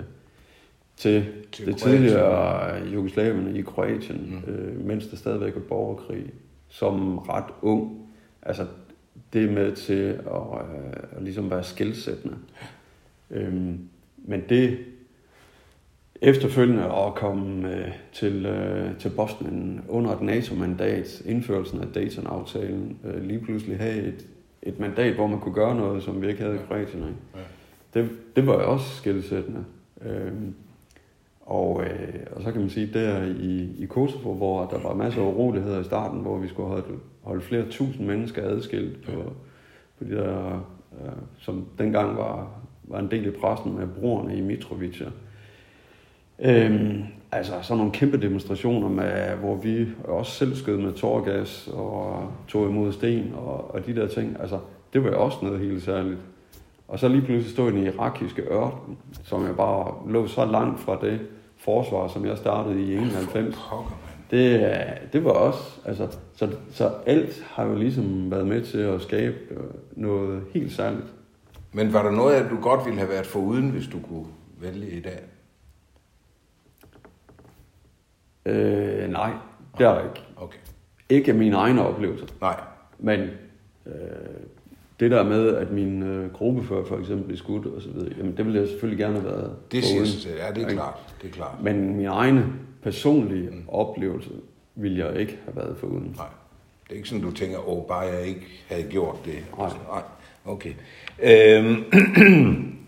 [0.97, 4.53] til, til det tidligere Jugoslavien i Kroatien, mm.
[4.53, 6.33] øh, mens der stadigvæk er borgerkrig,
[6.69, 8.09] som ret ung,
[8.41, 8.65] altså
[9.33, 12.35] det er med til at, øh, at ligesom være skældsættende.
[13.31, 13.79] Øhm,
[14.17, 14.77] men det
[16.21, 23.23] efterfølgende at komme øh, til, øh, til Bosnien under et NATO-mandat, indførelsen af Dayton-aftalen, øh,
[23.23, 24.27] lige pludselig have et,
[24.63, 27.03] et mandat, hvor man kunne gøre noget, som vi ikke havde i Kroatien.
[27.35, 27.39] Ja.
[27.93, 29.65] Det, det var jo også skældsættende.
[30.01, 30.53] Øhm,
[31.41, 35.21] og, øh, og så kan man sige, der i, i Kosovo, hvor der var masser
[35.21, 36.85] af uroligheder i starten, hvor vi skulle holde,
[37.21, 39.11] holde flere tusind mennesker adskilt på,
[39.97, 40.53] på de der,
[41.01, 45.05] øh, som dengang var, var en del i pressen med brugerne i Mitrovica.
[46.41, 52.31] Øhm, altså sådan nogle kæmpe demonstrationer, med, hvor vi også selv skød med tårgas og
[52.47, 54.37] tog imod sten og, og de der ting.
[54.39, 54.59] Altså
[54.93, 56.19] det var også noget helt særligt.
[56.87, 60.79] Og så lige pludselig stå i den irakiske ørken, som jeg bare lå så langt
[60.79, 61.19] fra det
[61.57, 63.55] forsvar, som jeg startede i 91.
[64.31, 64.77] Det,
[65.13, 69.35] det var også, altså, så, så alt har jo ligesom været med til at skabe
[69.51, 69.57] øh,
[69.91, 71.05] noget helt særligt.
[71.73, 74.25] Men var der noget, at du godt ville have været foruden, hvis du kunne
[74.61, 75.19] vælge i dag?
[78.45, 79.31] Øh, nej,
[79.77, 80.21] det er der ikke.
[80.35, 80.57] Okay.
[81.09, 82.25] Ikke mine egne oplevelser.
[82.41, 82.59] Nej.
[82.99, 83.19] Men
[83.85, 83.93] øh,
[84.99, 88.37] det der med, at min øh, gruppefører for eksempel blev skudt og så videre, jamen
[88.37, 90.35] det ville jeg selvfølgelig gerne have været Det siger sig selv.
[90.37, 90.99] Ja, det er klart.
[91.21, 91.63] Det er klart.
[91.63, 92.45] Men min egne
[92.83, 93.63] personlige mm.
[93.67, 94.29] oplevelse
[94.75, 96.13] ville jeg ikke have været foruden.
[96.17, 96.25] Nej.
[96.83, 99.33] Det er ikke sådan, du tænker, åh, bare jeg ikke havde gjort det.
[99.57, 99.69] Nej.
[99.91, 100.01] Nej.
[100.45, 100.73] Okay.
[101.23, 101.83] Øhm,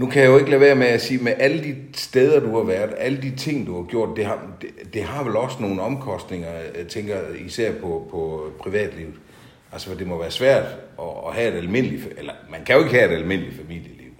[0.00, 2.56] nu kan jeg jo ikke lade være med at sige, med alle de steder, du
[2.56, 5.56] har været, alle de ting, du har gjort, det har, det, det har vel også
[5.60, 9.14] nogle omkostninger, jeg tænker især på, på privatlivet.
[9.72, 10.64] Altså, for det må være svært
[10.98, 14.10] at, at have et almindeligt, eller man kan jo ikke have et almindeligt familieliv.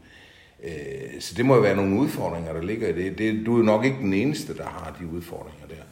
[0.64, 3.18] Øh, så det må jo være nogle udfordringer, der ligger i det.
[3.18, 3.46] det.
[3.46, 5.82] Du er nok ikke den eneste, der har de udfordringer der.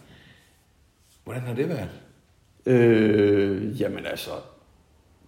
[1.25, 1.91] Hvordan har det været?
[2.67, 4.31] Øh, jamen altså,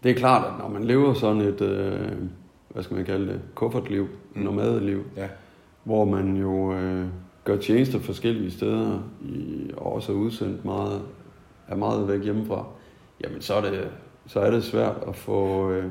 [0.03, 2.13] det er klart, at når man lever sådan et, øh,
[2.69, 4.43] hvad skal man kalde det, kuffertliv, mm.
[4.43, 5.29] nomadeliv, Ja.
[5.85, 7.07] hvor man jo øh,
[7.45, 11.03] gør tjenester forskellige steder, i, og også er udsendt meget,
[11.69, 12.67] er meget væk hjemmefra,
[13.25, 13.89] jamen så er det,
[14.27, 15.85] så er det svært at få øh,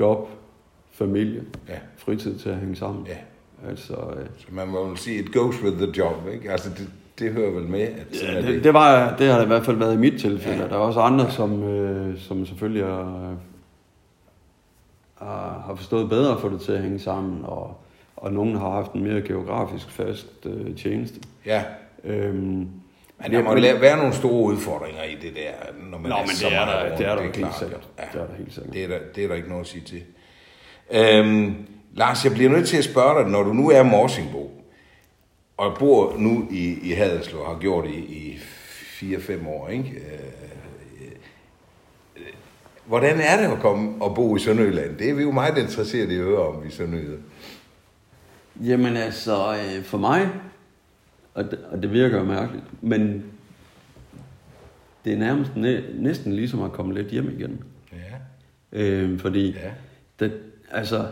[0.00, 0.28] job,
[0.92, 1.74] familie, Ja.
[1.96, 3.06] fritid til at hænge sammen.
[3.06, 3.16] Ja.
[3.68, 6.50] Altså, øh, Så man må jo sige, it goes with the job, ikke?
[6.50, 9.48] Altså, det, det hører vel med, at Ja, det, det, var, det har det i
[9.48, 10.56] hvert fald været i mit tilfælde.
[10.56, 10.62] Ja.
[10.62, 10.68] Ja.
[10.68, 13.30] Der er også andre, som, øh, som selvfølgelig er,
[15.26, 17.76] har, forstået bedre at få det til at hænge sammen, og,
[18.16, 21.20] og nogen har haft en mere geografisk fast øh, tjeneste.
[21.46, 21.62] Ja,
[22.04, 22.68] Øhm, men
[23.32, 25.50] der må men- være nogle store udfordringer i det der,
[25.90, 26.98] når man Nå, er men så det er meget der- rundt.
[26.98, 27.58] det er der helt klart.
[27.58, 27.88] sikkert.
[28.12, 28.72] Det er der helt sikkert.
[28.74, 30.02] Det er der, det er der ikke noget at sige til.
[30.90, 31.54] Øhm,
[31.94, 34.62] Lars, jeg bliver nødt til at spørge dig, når du nu er Morsingbo,
[35.56, 38.38] og bor nu i, i Haderslev, har gjort i, i
[39.16, 39.88] 4-5 år, ikke?
[39.90, 40.49] Øh,
[42.90, 44.96] hvordan er det at komme og bo i Sønderjylland?
[44.96, 47.20] Det er vi jo meget interesserede i at høre om i Sønderjylland.
[48.64, 50.28] Jamen altså, øh, for mig,
[51.34, 53.24] og det, og det virker mærkeligt, men
[55.04, 57.62] det er nærmest næ, næsten ligesom at komme lidt hjem igen.
[57.92, 58.78] Ja.
[58.80, 59.70] Øh, fordi Ja.
[60.20, 60.32] det,
[60.70, 61.06] altså,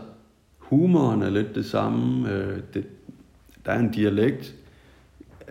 [0.59, 2.33] humoren er lidt det samme.
[2.33, 2.87] Øh, det,
[3.67, 4.55] der er en dialekt.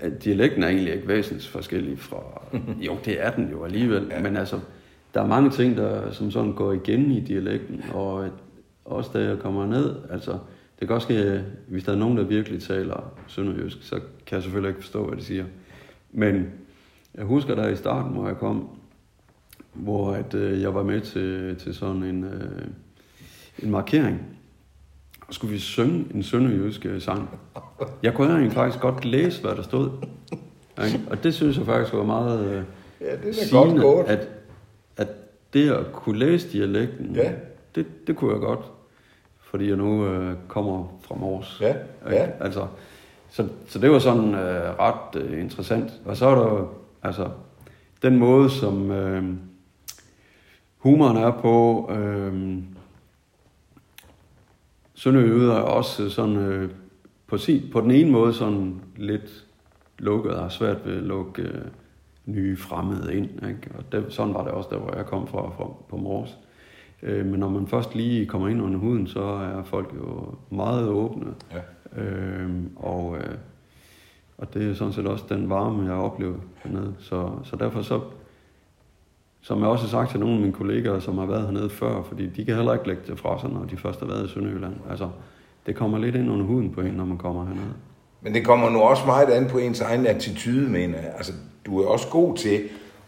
[0.03, 2.41] Øh, Dialekten er egentlig ikke væsentligt forskellig fra...
[2.87, 4.07] jo, det er den jo alligevel.
[4.11, 4.21] Ja.
[4.21, 4.59] Men altså,
[5.17, 7.83] der er mange ting, der som sådan går igen i dialekten.
[7.93, 8.29] Og
[8.85, 10.37] også da jeg kommer ned, altså...
[10.79, 14.43] Det kan også ske, hvis der er nogen, der virkelig taler sønderjysk, så kan jeg
[14.43, 15.45] selvfølgelig ikke forstå, hvad de siger.
[16.11, 16.45] Men
[17.15, 18.69] jeg husker der i starten, hvor jeg kom,
[19.73, 22.67] hvor at, øh, jeg var med til, til sådan en, øh,
[23.59, 24.21] en markering.
[25.27, 27.29] Og skulle vi synge en sønderjysk øh, sang.
[28.03, 29.89] Jeg kunne egentlig faktisk godt læse, hvad der stod.
[30.85, 31.01] Ikke?
[31.09, 32.63] Og det synes jeg faktisk var meget øh,
[33.01, 34.05] Ja, det er da sigende, godt gået.
[34.05, 34.27] At
[35.57, 37.31] det at kunne læse dialekten, Ja.
[37.75, 38.65] det, det kunne jeg godt.
[39.39, 41.57] Fordi jeg nu øh, kommer fra Mors.
[41.61, 42.15] Ja, Ikke?
[42.23, 42.29] ja.
[42.39, 42.67] Altså,
[43.29, 45.91] så, så det var sådan øh, ret øh, interessant.
[46.05, 47.29] Og så er der altså,
[48.01, 49.23] den måde, som øh,
[50.77, 52.57] humoren er på, øh,
[54.93, 56.69] Sønderjyder er også sådan, øh,
[57.27, 59.45] på, sin, på den ene måde sådan lidt
[59.99, 61.61] lukket og har svært ved at lukke øh,
[62.27, 63.29] nye fremmede ind.
[63.47, 63.71] Ikke?
[63.77, 66.37] Og det, sådan var det også der, hvor jeg kom fra, fra på Mors.
[67.03, 70.87] Øh, men når man først lige kommer ind under huden, så er folk jo meget
[70.87, 71.33] åbne.
[71.51, 72.01] Ja.
[72.01, 73.35] Øh, og, øh,
[74.37, 76.95] og det er sådan set også den varme, jeg oplever hernede.
[76.99, 78.01] Så, så derfor så,
[79.41, 82.03] som jeg også har sagt til nogle af mine kollegaer, som har været hernede før,
[82.03, 84.27] fordi de kan heller ikke lægge det fra sig, når de først har været i
[84.27, 84.75] Sønderjylland.
[84.89, 85.09] Altså,
[85.65, 87.73] det kommer lidt ind under huden på en, når man kommer hernede.
[88.21, 91.11] Men det kommer nu også meget an på ens egen attitude, mener jeg.
[91.17, 91.33] Altså,
[91.65, 92.61] du er også god til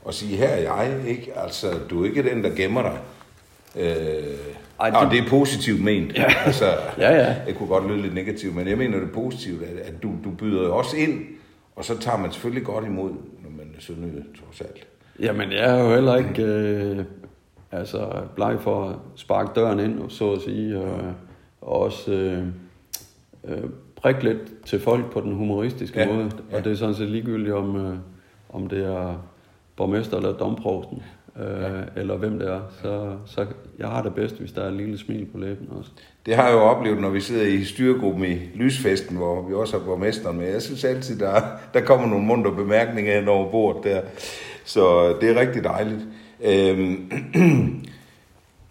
[0.08, 1.32] at sige, her er jeg, ikke?
[1.36, 2.98] Altså, du er ikke den, der gemmer dig.
[3.76, 4.24] Øh,
[4.80, 4.98] Ej, det...
[4.98, 6.14] Og det er positivt ment.
[6.18, 6.26] Ja.
[6.46, 6.66] Altså,
[6.98, 7.36] Ja, ja.
[7.48, 10.12] Det kunne godt lyde lidt negativt, men jeg mener det er positivt, at, at du,
[10.24, 11.20] du byder også ind,
[11.76, 13.10] og så tager man selvfølgelig godt imod,
[13.44, 14.88] når man er sønderjyde, trods alt.
[15.20, 17.04] Jamen, jeg er jo heller ikke øh,
[17.72, 21.02] altså, bleg for at sparke døren ind, så at sige, og,
[21.62, 22.44] og også øh,
[23.48, 23.64] øh,
[24.02, 26.32] prikke lidt til folk på den humoristiske Ja, måde.
[26.52, 26.58] ja.
[26.58, 27.94] Og det er sådan set ligegyldigt, om, øh,
[28.50, 29.26] om det er
[29.76, 31.04] borgmester eller domprovsten,
[31.40, 32.02] øh, ja.
[32.02, 32.60] eller hvem det er.
[32.82, 33.46] Så, så
[33.80, 35.92] jeg har det bedst, hvis der er et lille smil på læben også.
[36.26, 39.78] Det har jeg jo oplevet, når vi sidder i styregruppen i Lysfesten, hvor vi også
[39.78, 40.52] har borgmesteren med.
[40.52, 41.42] Jeg synes altid, der,
[41.74, 44.02] der kommer nogle muntre bemærkninger hen over bordet der.
[44.66, 46.02] Så det er rigtig dejligt.
[46.44, 47.12] Øhm,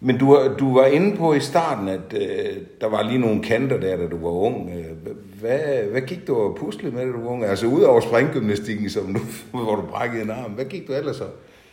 [0.00, 3.80] Men du, du var inde på i starten, at øh, der var lige nogle kanter
[3.80, 4.70] der, da du var ung.
[4.70, 7.44] Øh, hvad, hvad gik du og puslede med, da du var ung?
[7.44, 9.20] Altså udover springgymnastikken, som du,
[9.64, 11.24] hvor du brækkede en arm, hvad gik du ellers så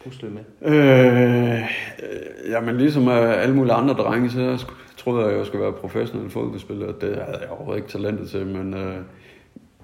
[0.03, 0.73] puslede med?
[0.73, 4.65] Øh, øh, jamen ligesom øh, alle mulige andre drenge, så
[4.97, 6.91] troede jeg, at jeg skulle være professionel fodboldspiller.
[6.91, 8.97] Det havde jeg overhovedet ikke talentet til, men, øh,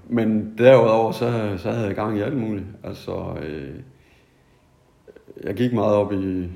[0.10, 2.66] men derudover, så, så havde jeg gang i alt muligt.
[2.84, 3.70] Altså, øh,
[5.44, 6.48] jeg gik meget op i,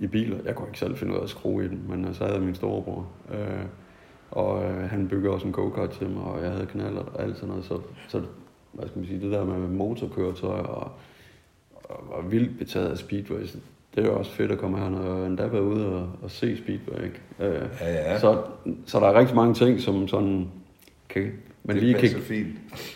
[0.00, 0.36] i biler.
[0.44, 2.36] Jeg kunne ikke selv finde ud af at skrue i den, men øh, så havde
[2.36, 3.06] jeg min storebror.
[3.32, 3.64] Øh,
[4.30, 7.36] og øh, han byggede også en go-kart til mig, og jeg havde kanaler og alt
[7.36, 7.64] sådan noget.
[7.64, 8.22] Så, så
[8.72, 10.92] hvad skal man sige, det der med motorkøretøj og,
[11.84, 13.46] og var vildt betaget af speedway.
[13.46, 13.58] Så
[13.94, 16.30] det er jo også fedt at komme her, når jeg endda været ude og, og
[16.30, 17.04] se speedway.
[17.04, 17.20] Ikke?
[17.40, 18.18] Øh, Ja, ja.
[18.18, 18.42] Så,
[18.86, 20.48] så der er rigtig mange ting, som sådan
[21.08, 21.32] kan,
[21.64, 22.48] man Det lige kan, fint.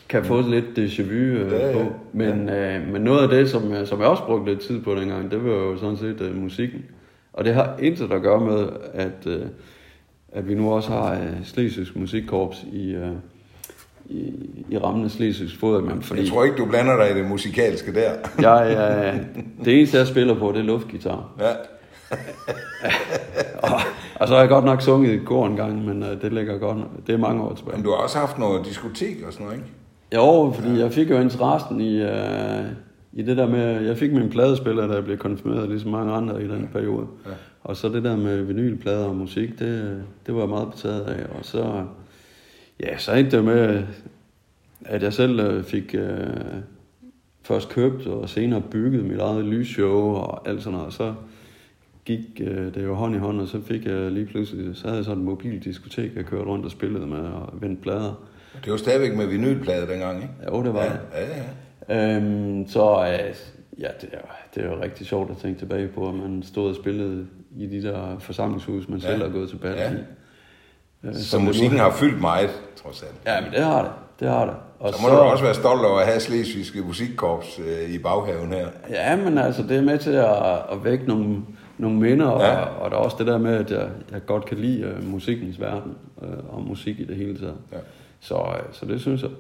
[0.09, 1.73] kan få lidt déjà vu øh, Ja, ja.
[1.73, 1.93] på.
[2.13, 4.95] Men, øh, men noget af det, som, jeg- som jeg også brugte lidt tid på
[4.95, 6.85] dengang, det var jo sådan set øh, musikken.
[7.33, 9.41] Og det har intet at gøre med, at, øh,
[10.33, 13.09] at vi nu også har øh, Slesvigsk Musikkorps i, øh,
[14.07, 14.33] i,
[14.71, 15.11] i rammen af
[15.61, 16.03] Fodboldmand.
[16.03, 18.11] Fordi Jeg tror ikke, du blander dig i det musikalske der.
[18.39, 19.21] jeg, jeg,
[19.65, 21.29] det eneste, jeg spiller på, det er luftgitar.
[21.41, 21.51] Ja.
[23.63, 23.81] Og,
[24.21, 26.59] og så har jeg godt nok sunget i kor en gang, men øh, det ligger
[26.59, 26.79] godt.
[27.07, 27.77] Det er mange år tilbage.
[27.77, 29.71] Men du har også haft noget diskotek og sådan noget, ikke?
[30.15, 32.65] Jo, fordi jeg fik jo interessen i, øh,
[33.13, 36.45] i det der med, jeg fik min pladespiller, da jeg blev konfirmeret, ligesom mange andre
[36.45, 37.07] i den periode.
[37.27, 37.31] Ja.
[37.65, 41.27] Og så det der med vinylplader og musik, det, det var jeg meget betaget af.
[41.39, 41.85] Og så,
[42.81, 43.83] ja, så endte det med,
[44.85, 46.27] at jeg selv øh, fik øh,
[47.43, 50.87] først købt og senere bygget mit eget lysshow og alt sådan noget.
[50.87, 51.15] Og så
[52.05, 54.97] gik øh, det jo hånd i hånd, og så fik jeg lige pludselig, så havde
[54.97, 58.25] jeg sådan et mobildiskotek, jeg kørte rundt og spillede med og vendte plader.
[58.65, 60.35] Det var stadigvæk med vinylplade dengang, ikke?
[60.53, 60.99] Jo, det var ja, det.
[61.15, 61.27] ja,
[61.89, 62.17] ja.
[62.17, 63.35] Øhm, så øh,
[63.81, 64.19] ja, det er,
[64.55, 67.83] det jo rigtig sjovt at tænke tilbage på, at man stod og spillede i de
[67.83, 69.07] der forsamlingshus, man Ja.
[69.07, 69.91] selv har gået til bad Ja.
[69.93, 69.95] i.
[71.05, 72.51] Øh, Så musikken har fyldt meget,
[72.83, 73.15] trods alt.
[73.27, 73.91] Ja, men det har det.
[74.21, 74.55] Det har det.
[74.81, 78.53] Og Så må du også være stolt over at have Slesvigske Musikkorps øh, i baghaven
[78.53, 78.69] her.
[78.91, 80.27] Ja, men altså, det er med til at,
[80.73, 81.37] at vække nogle,
[81.79, 82.65] nogle minder, og, Ja.
[82.65, 85.61] og der er også det der med, at jeg, jeg godt kan lide uh, musikkens
[85.61, 87.57] verden, uh, og musik i det hele taget.
[87.73, 87.77] Ja.
[88.21, 89.31] Så, uh, så det synes jeg.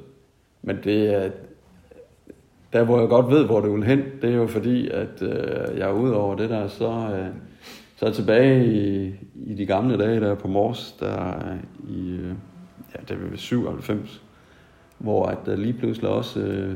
[0.62, 1.30] Men det er,
[2.72, 5.78] der hvor jeg godt ved, hvor det vil hen, det er jo fordi, at uh,
[5.78, 7.34] jeg er ude over det der, så, uh,
[7.96, 9.14] så er jeg tilbage i,
[9.46, 12.26] i de gamle dage der på Mors, der uh, i, uh,
[12.94, 14.22] ja, det var 97,
[14.98, 16.74] hvor at der lige pludselig også uh,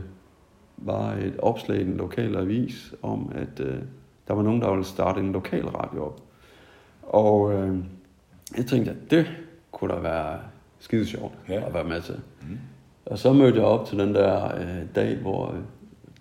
[0.87, 3.75] var et opslag i den lokale avis om, at øh,
[4.29, 6.21] der var nogen, der ville starte en lokal radio op.
[7.03, 7.77] Og øh,
[8.57, 9.27] jeg tænkte, at det
[9.73, 10.39] kunne da være
[10.79, 11.67] skide sjovt Ja.
[11.67, 12.21] at være med til.
[12.43, 12.59] Mm.
[13.07, 15.59] Og så mødte jeg op til den der øh, dag, hvor øh,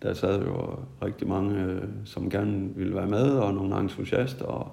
[0.02, 4.72] der sad jo rigtig mange, øh, som gerne ville være med, og nogle entusiaster, og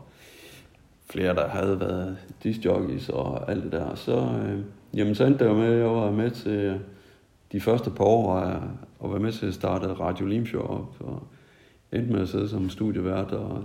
[1.10, 3.94] flere, der havde været discjockeys og alt det der.
[3.94, 4.58] Så, øh,
[4.94, 6.80] jamen, så endte det jo med, at jeg var med til
[7.52, 8.56] de første par år at,
[9.04, 11.22] at være med til at starte Radio Limfjord op, og
[11.94, 13.62] endte med at sidde som studievært og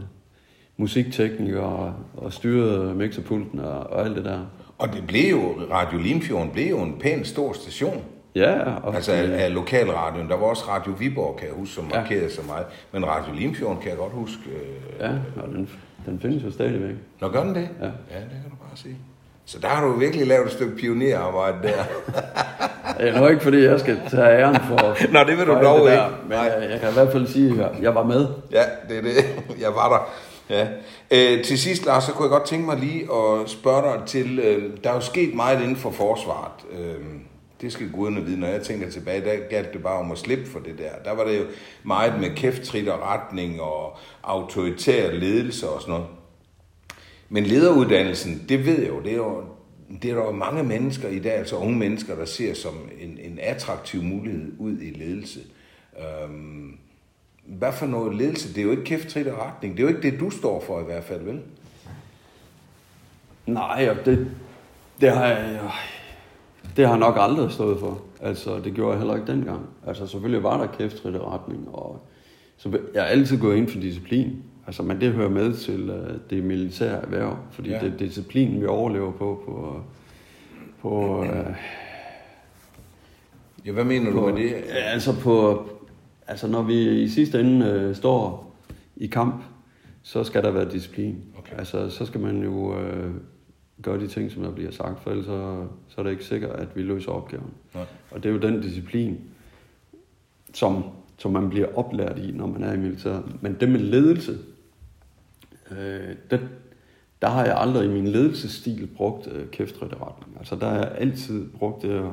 [0.78, 4.40] musiktekniker og, og styrede mixerpulten og, og alt det der.
[4.78, 8.02] Og det blev jo, Radio Limfjorden blev jo en pæn stor station.
[8.36, 10.30] Ja, og Altså af, af lokalradioen.
[10.30, 12.00] Der var også Radio Viborg, kan jeg huske, som Ja.
[12.02, 12.66] markerede så meget.
[12.94, 14.42] Men Radio Limfjorden kan jeg godt huske.
[14.50, 15.00] Øh...
[15.00, 15.12] ja,
[15.42, 15.70] og den,
[16.06, 16.96] den findes jo stadigvæk.
[17.22, 17.70] Nå, gør den det?
[17.82, 17.86] Ja.
[17.86, 17.90] ja,
[18.20, 18.96] det kan du bare sige.
[19.50, 21.84] Så der har du virkelig lavet et stykke pionerarbejde der.
[23.00, 24.78] Det er nu ikke, fordi jeg skal tage æren for...
[25.14, 26.16] Nå, det vil du dog der, ikke.
[26.24, 28.28] Men jeg, jeg kan i hvert fald sige, at jeg var med.
[28.52, 29.26] Ja, det er det.
[29.64, 30.10] Jeg var der.
[30.56, 30.68] Ja.
[31.12, 34.40] Øh, til sidst, Lars, så kunne jeg godt tænke mig lige at spørge dig til,
[34.40, 36.80] øh, der er jo sket meget inden for forsvaret.
[36.80, 36.96] Øh,
[37.62, 40.46] det skal guderne vide, når jeg tænker tilbage, der galt det bare om at slippe
[40.50, 41.10] for det der.
[41.10, 41.44] Der var det jo
[41.84, 46.08] meget med kæfttrit og retning og autoritær ledelse og sådan noget.
[47.30, 49.44] Men lederuddannelsen, det ved jeg jo, det er jo,
[50.02, 53.18] det er der jo mange mennesker i dag, altså unge mennesker, der ser som en,
[53.22, 55.40] en attraktiv mulighed ud i ledelse.
[56.00, 56.78] Øhm,
[57.46, 58.50] hvad for noget ledelse?
[58.50, 59.78] Det er jo ikke kæft, trit og retning.
[59.78, 61.42] Det er jo ikke det, du står for i hvert fald, vel?
[63.46, 64.32] Nej, og det,
[65.02, 65.60] det har jeg,
[66.78, 68.02] det har jeg nok aldrig stået for.
[68.22, 69.66] Altså, det gjorde jeg heller ikke dengang.
[69.88, 72.08] Altså, selvfølgelig var der kæft i retning, og
[72.58, 74.44] så jeg har altid gået ind for disciplin.
[74.70, 75.96] Altså, men det hører med til uh,
[76.30, 77.80] det militære erhverv, fordi Ja.
[77.80, 79.82] det er disciplinen, vi overlever på, på,
[80.82, 81.28] på, uh,
[83.66, 84.54] Ja, hvad mener du på med det?
[84.74, 85.66] Altså, på,
[86.28, 88.56] altså, når vi i sidste ende uh, står
[88.96, 89.44] i kamp,
[90.02, 91.18] så skal der være disciplin.
[91.38, 91.58] Okay.
[91.58, 93.12] Altså, så skal man jo uh,
[93.82, 96.52] gøre de ting, som der bliver sagt, for ellers så, så er det ikke sikkert,
[96.52, 97.52] at vi løser opgaven.
[97.74, 97.86] Nej.
[98.12, 99.18] Og det er jo den disciplin,
[100.54, 100.84] som,
[101.18, 103.24] som man bliver oplært i, når man er i militæret.
[103.42, 104.38] Men det med ledelse,
[105.72, 106.50] øh, det,
[107.22, 110.36] der har jeg aldrig i min ledelsesstil brugt øh, kæftretteretning.
[110.40, 112.12] Altså der har jeg altid brugt det at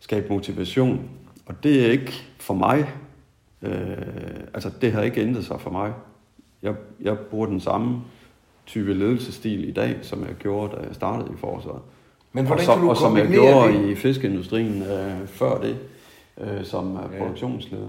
[0.00, 1.10] skabe motivation.
[1.46, 2.90] Og det er ikke for mig,
[3.62, 3.96] øh,
[4.54, 5.92] altså det har ikke ændret sig for mig.
[6.62, 8.00] Jeg, jeg bruger den samme
[8.66, 11.82] type ledelsesstil i dag, som jeg gjorde, da jeg startede i forsvaret.
[12.32, 13.90] Men og, hvordan som, kan du og som jeg gjorde det?
[13.90, 15.78] i fiskeindustrien øh, før det,
[16.40, 17.18] øh, som ja.
[17.18, 17.88] produktionsleder.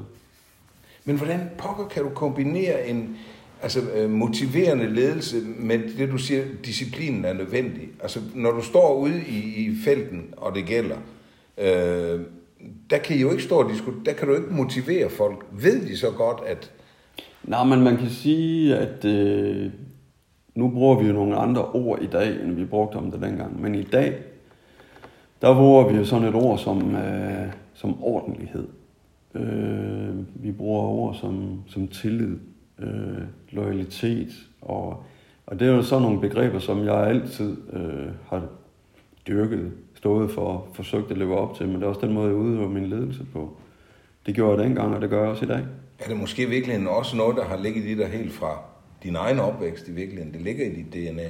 [1.05, 3.17] Men hvordan pokker kan du kombinere en
[3.63, 7.89] altså, øh, motiverende ledelse men det, du siger, disciplinen er nødvendig?
[8.01, 10.97] Altså, når du står ude i, i felten, og det gælder,
[11.57, 12.21] øh,
[12.89, 15.45] der kan I jo ikke stå og diskutere, der kan du ikke motivere folk.
[15.51, 16.71] Ved de så godt, at...
[17.43, 19.71] Nej, men man kan sige, at øh,
[20.55, 23.61] nu bruger vi jo nogle andre ord i dag, end vi brugte om det dengang.
[23.61, 24.13] Men i dag,
[25.41, 28.67] der bruger vi jo sådan et ord som, øh, som ordentlighed.
[29.35, 32.37] Øh, vi bruger ord som, som tillid,
[32.83, 34.29] øh, loyalitet,
[34.61, 35.03] og,
[35.45, 38.41] og det er jo sådan nogle begreber, som jeg altid øh, har
[39.27, 42.35] dyrket, stået for, forsøgt at leve op til, men det er også den måde, jeg
[42.35, 43.57] udøver min ledelse på.
[44.25, 45.65] Det gjorde jeg dengang, og det gør jeg også i dag.
[45.99, 48.59] Er det måske virkelig også noget, der har ligget i dig helt fra
[49.03, 50.33] din egen opvækst i virkeligheden?
[50.33, 51.29] Det ligger i dit DNA.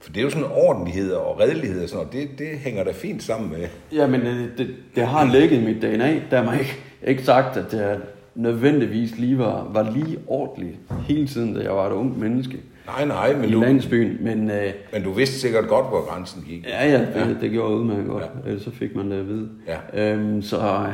[0.00, 2.30] For det er jo sådan ordentlighed og redelighed og sådan noget.
[2.30, 3.68] Det, det hænger da fint sammen med.
[3.92, 6.22] Ja, men det, det, det har ligget i mit DNA.
[6.30, 8.02] Der har man ikke, ikke sagt, at det
[8.38, 10.76] nødvendigvis lige var, var lige ordentligt
[11.08, 14.16] hele tiden, da jeg var et ung menneske Nej, nej, men i du, landsbyen.
[14.20, 16.66] Men øh, men du vidste sikkert godt, hvor grænsen gik.
[16.66, 18.24] ja, ja, det, det gjorde jeg udmærket godt.
[18.44, 18.48] Ja.
[18.48, 19.48] Ellers så fik man det at vide.
[19.94, 20.12] Ja.
[20.12, 20.92] Øhm, så,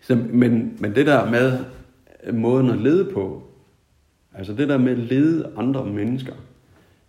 [0.00, 1.58] så, men, men det der med
[2.32, 3.42] måden at lede på,
[4.34, 6.34] altså det der med at lede andre mennesker,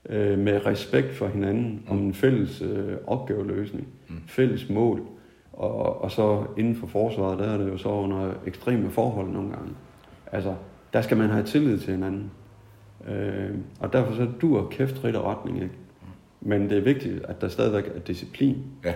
[0.10, 4.16] øh, med respekt for hinanden, om en fælles øh, opgaveløsning, mm.
[4.28, 5.02] fælles mål,
[5.54, 9.49] og, og så inden for forsvaret, der er det jo så under ekstreme forhold nogle
[9.49, 9.74] gange.
[10.32, 10.56] Altså,
[10.93, 12.32] der skal man have tillid til hinanden.
[13.08, 13.49] Øh,
[13.80, 15.76] og derfor så dur kæft rit og retning, ikke?
[16.41, 18.64] Men det er vigtigt, at der stadigvæk er disciplin.
[18.86, 18.93] Ja.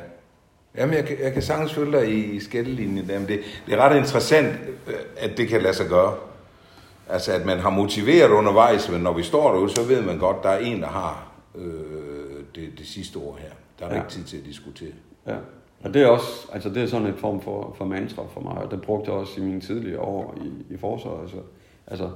[0.77, 3.97] Jamen, jeg jeg kan sagtens følge dig i, skældelinjen der, men det, det er ret
[3.97, 4.47] interessant,
[4.87, 6.15] øh, at det kan lade sig gøre.
[7.09, 10.43] Altså, at man har motiveret undervejs, men når vi står derude, så ved man godt,
[10.43, 11.63] der er en, der har øh,
[12.55, 13.49] det, det sidste ord her.
[13.79, 13.95] Der er.
[13.95, 14.01] Ja.
[14.01, 14.91] ikke tid til at diskutere.
[15.27, 15.35] Ja.
[15.85, 18.57] Og det er også, altså det er sådan en form for, for mantra for mig,
[18.57, 21.21] og det brugte jeg også i mine tidligere år i, i forsvaret.
[21.21, 21.37] Altså,
[21.87, 22.09] altså,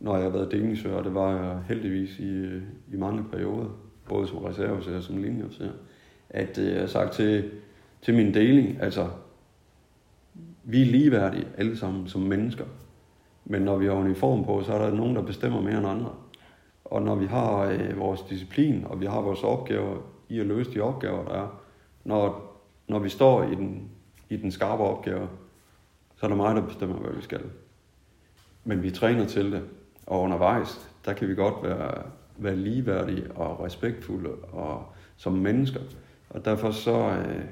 [0.00, 2.44] når jeg har været delingsfører, og det var jeg heldigvis i,
[2.92, 3.66] i mange perioder,
[4.08, 5.70] både som reserveofficer og som linjeofficer,
[6.30, 7.50] at øh, jeg har sagt til,
[8.02, 9.08] til min deling, altså,
[10.64, 12.64] vi er ligeværdige alle sammen som mennesker.
[13.44, 16.12] Men når vi har uniform på, så er der nogen, der bestemmer mere end andre.
[16.84, 19.96] Og når vi har øh, vores disciplin, og vi har vores opgaver
[20.28, 21.60] i at løse de opgaver, der er,
[22.04, 22.49] når,
[22.90, 23.90] når vi står i den,
[24.28, 25.28] i den skarpe opgave,
[26.16, 27.40] så er der mig, der bestemmer, hvad vi skal.
[28.64, 29.62] Men vi træner til det,
[30.06, 32.02] og undervejs, der kan vi godt være,
[32.36, 34.84] være ligeværdige og respektfulde og,
[35.16, 35.80] som mennesker.
[36.30, 37.44] Og derfor så, øh,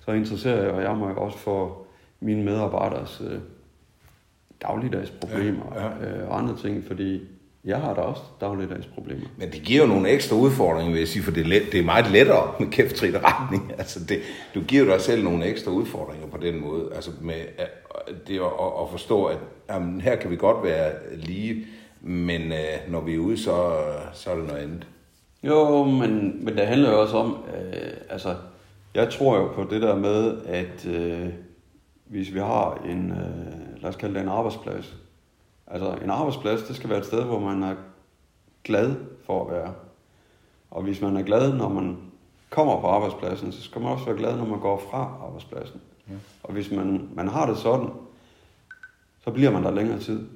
[0.00, 1.86] så interesserer jeg, og jeg mig også for
[2.20, 3.38] mine medarbejderes øh,
[4.62, 6.18] dagligdags problemer ja, ja.
[6.18, 7.28] Øh, og andre ting, fordi
[7.64, 9.26] jeg har da også dagligdags problemer.
[9.36, 11.80] Men det giver jo nogle ekstra udfordringer, vil jeg sige, for det er, let, det
[11.80, 13.72] er meget lettere med kæftrit retning.
[13.78, 14.18] Altså det,
[14.54, 16.90] du giver dig selv nogle ekstra udfordringer på den måde.
[16.94, 17.70] Altså med at,
[18.28, 19.38] det at, at forstå, at
[19.70, 21.66] jamen, her kan vi godt være lige,
[22.00, 23.76] men øh, når vi er ude, så,
[24.12, 24.86] så er det noget andet.
[25.42, 28.36] Jo, men, men det handler jo også om, øh, altså,
[28.94, 31.28] jeg tror jo på det der med, at øh,
[32.04, 34.96] hvis vi har en, øh, lad os kalde det en arbejdsplads,
[35.72, 37.74] altså en arbejdsplads, det skal være et sted, hvor man er
[38.64, 38.94] glad
[39.26, 39.74] for at være.
[40.70, 41.96] Og hvis man er glad, når man
[42.50, 45.80] kommer på arbejdspladsen, så skal man også være glad, når man går fra arbejdspladsen.
[46.08, 46.14] Ja.
[46.42, 47.88] Og hvis man, man har det sådan,
[49.24, 50.28] så bliver man der længere tid.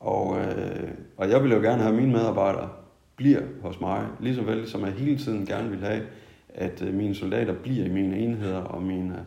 [0.00, 2.68] Og, øh, og jeg vil jo gerne have, at mine medarbejdere
[3.16, 6.02] bliver hos mig, lige så vel som jeg hele tiden gerne vil have,
[6.48, 9.24] at øh, mine soldater bliver i mine enheder, og mine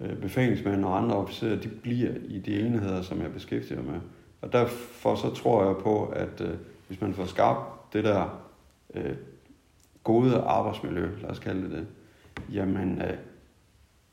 [0.00, 4.00] øh, befalingsmænd og andre officerer, de bliver i de enheder, som jeg beskæftiger med.
[4.42, 6.54] Og derfor så tror jeg på, at øh,
[6.88, 8.42] hvis man får skabt det der
[8.94, 9.14] øh,
[10.04, 11.86] gode arbejdsmiljø, lad os kalde det det,
[12.52, 13.16] jamen øh,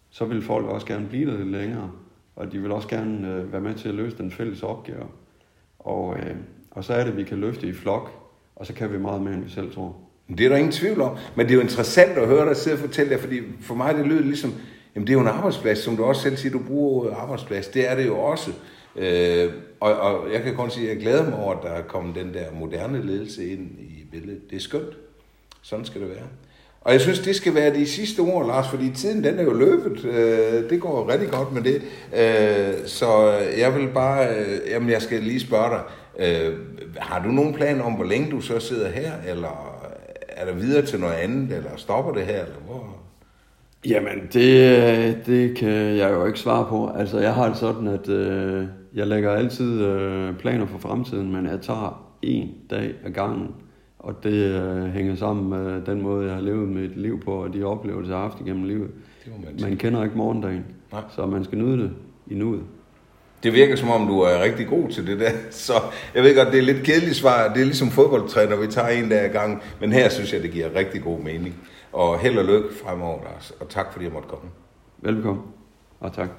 [0.09, 1.91] så vil folk også gerne blive der lidt længere,
[2.36, 5.05] og de vil også gerne øh, være med til at løse den fælles opgave.
[5.80, 6.36] Og, øh,
[6.71, 8.11] og så er det, at vi kan løfte i flok,
[8.55, 9.95] og så kan vi meget mere, end vi selv tror.
[10.27, 12.75] Det er der ingen tvivl om, men det er jo interessant at høre dig sidde
[12.75, 14.53] og fortælle det, fordi for mig det lyder ligesom,
[14.95, 17.91] jamen det er jo en arbejdsplads, som du også selv siger, du bruger arbejdsplads, det
[17.91, 18.51] er det jo også.
[19.00, 21.82] Øh, og, og jeg kan kun sige, at jeg glæder mig over, at der er
[21.82, 24.50] kommet den der moderne ledelse ind i billedet.
[24.50, 24.97] Det er skønt.
[25.62, 26.28] Sådan skal det være.
[26.82, 29.54] Og jeg synes, det skal være de sidste ord, Lars, fordi tiden den er jo
[29.54, 30.06] løbet.
[30.06, 31.82] Øh, det går rigtig godt med det.
[32.16, 35.82] Øh, så jeg vil bare, øh, jamen jeg skal lige spørge dig,
[36.20, 36.54] Øh,
[36.97, 39.80] har du nogen plan om, hvor længe du så sidder her, eller
[40.28, 42.95] er der videre til noget andet, eller stopper det her, eller hvor?
[43.86, 46.91] Jamen, det, øh, det kan jeg jo ikke svare på.
[46.97, 51.46] Altså, jeg har det sådan, at øh, jeg lægger altid øh, planer for fremtiden, men
[51.46, 53.48] jeg tager en dag ad gangen.
[54.00, 57.54] Og det øh, hænger sammen med den måde, jeg har levet mit liv på, og
[57.54, 58.92] de oplevelser, jeg har haft igennem livet.
[59.26, 61.02] Det man kender ikke morgendagen, Nej.
[61.16, 61.92] så man skal nyde det
[62.28, 62.62] i nuet.
[63.44, 65.32] Det virker som om, du er rigtig god til det der.
[65.52, 65.74] Så
[66.16, 67.54] jeg ved godt, det er lidt kedeligt svar.
[67.54, 69.60] Det er ligesom fodboldtræner, vi tager en dag ad gangen.
[69.82, 71.56] Men her synes jeg, det giver rigtig god mening.
[71.94, 73.52] Og held og lykke fremover, Lars.
[73.60, 74.50] Og tak fordi jeg måtte komme.
[74.98, 75.44] Velkommen,
[76.00, 76.30] og tak.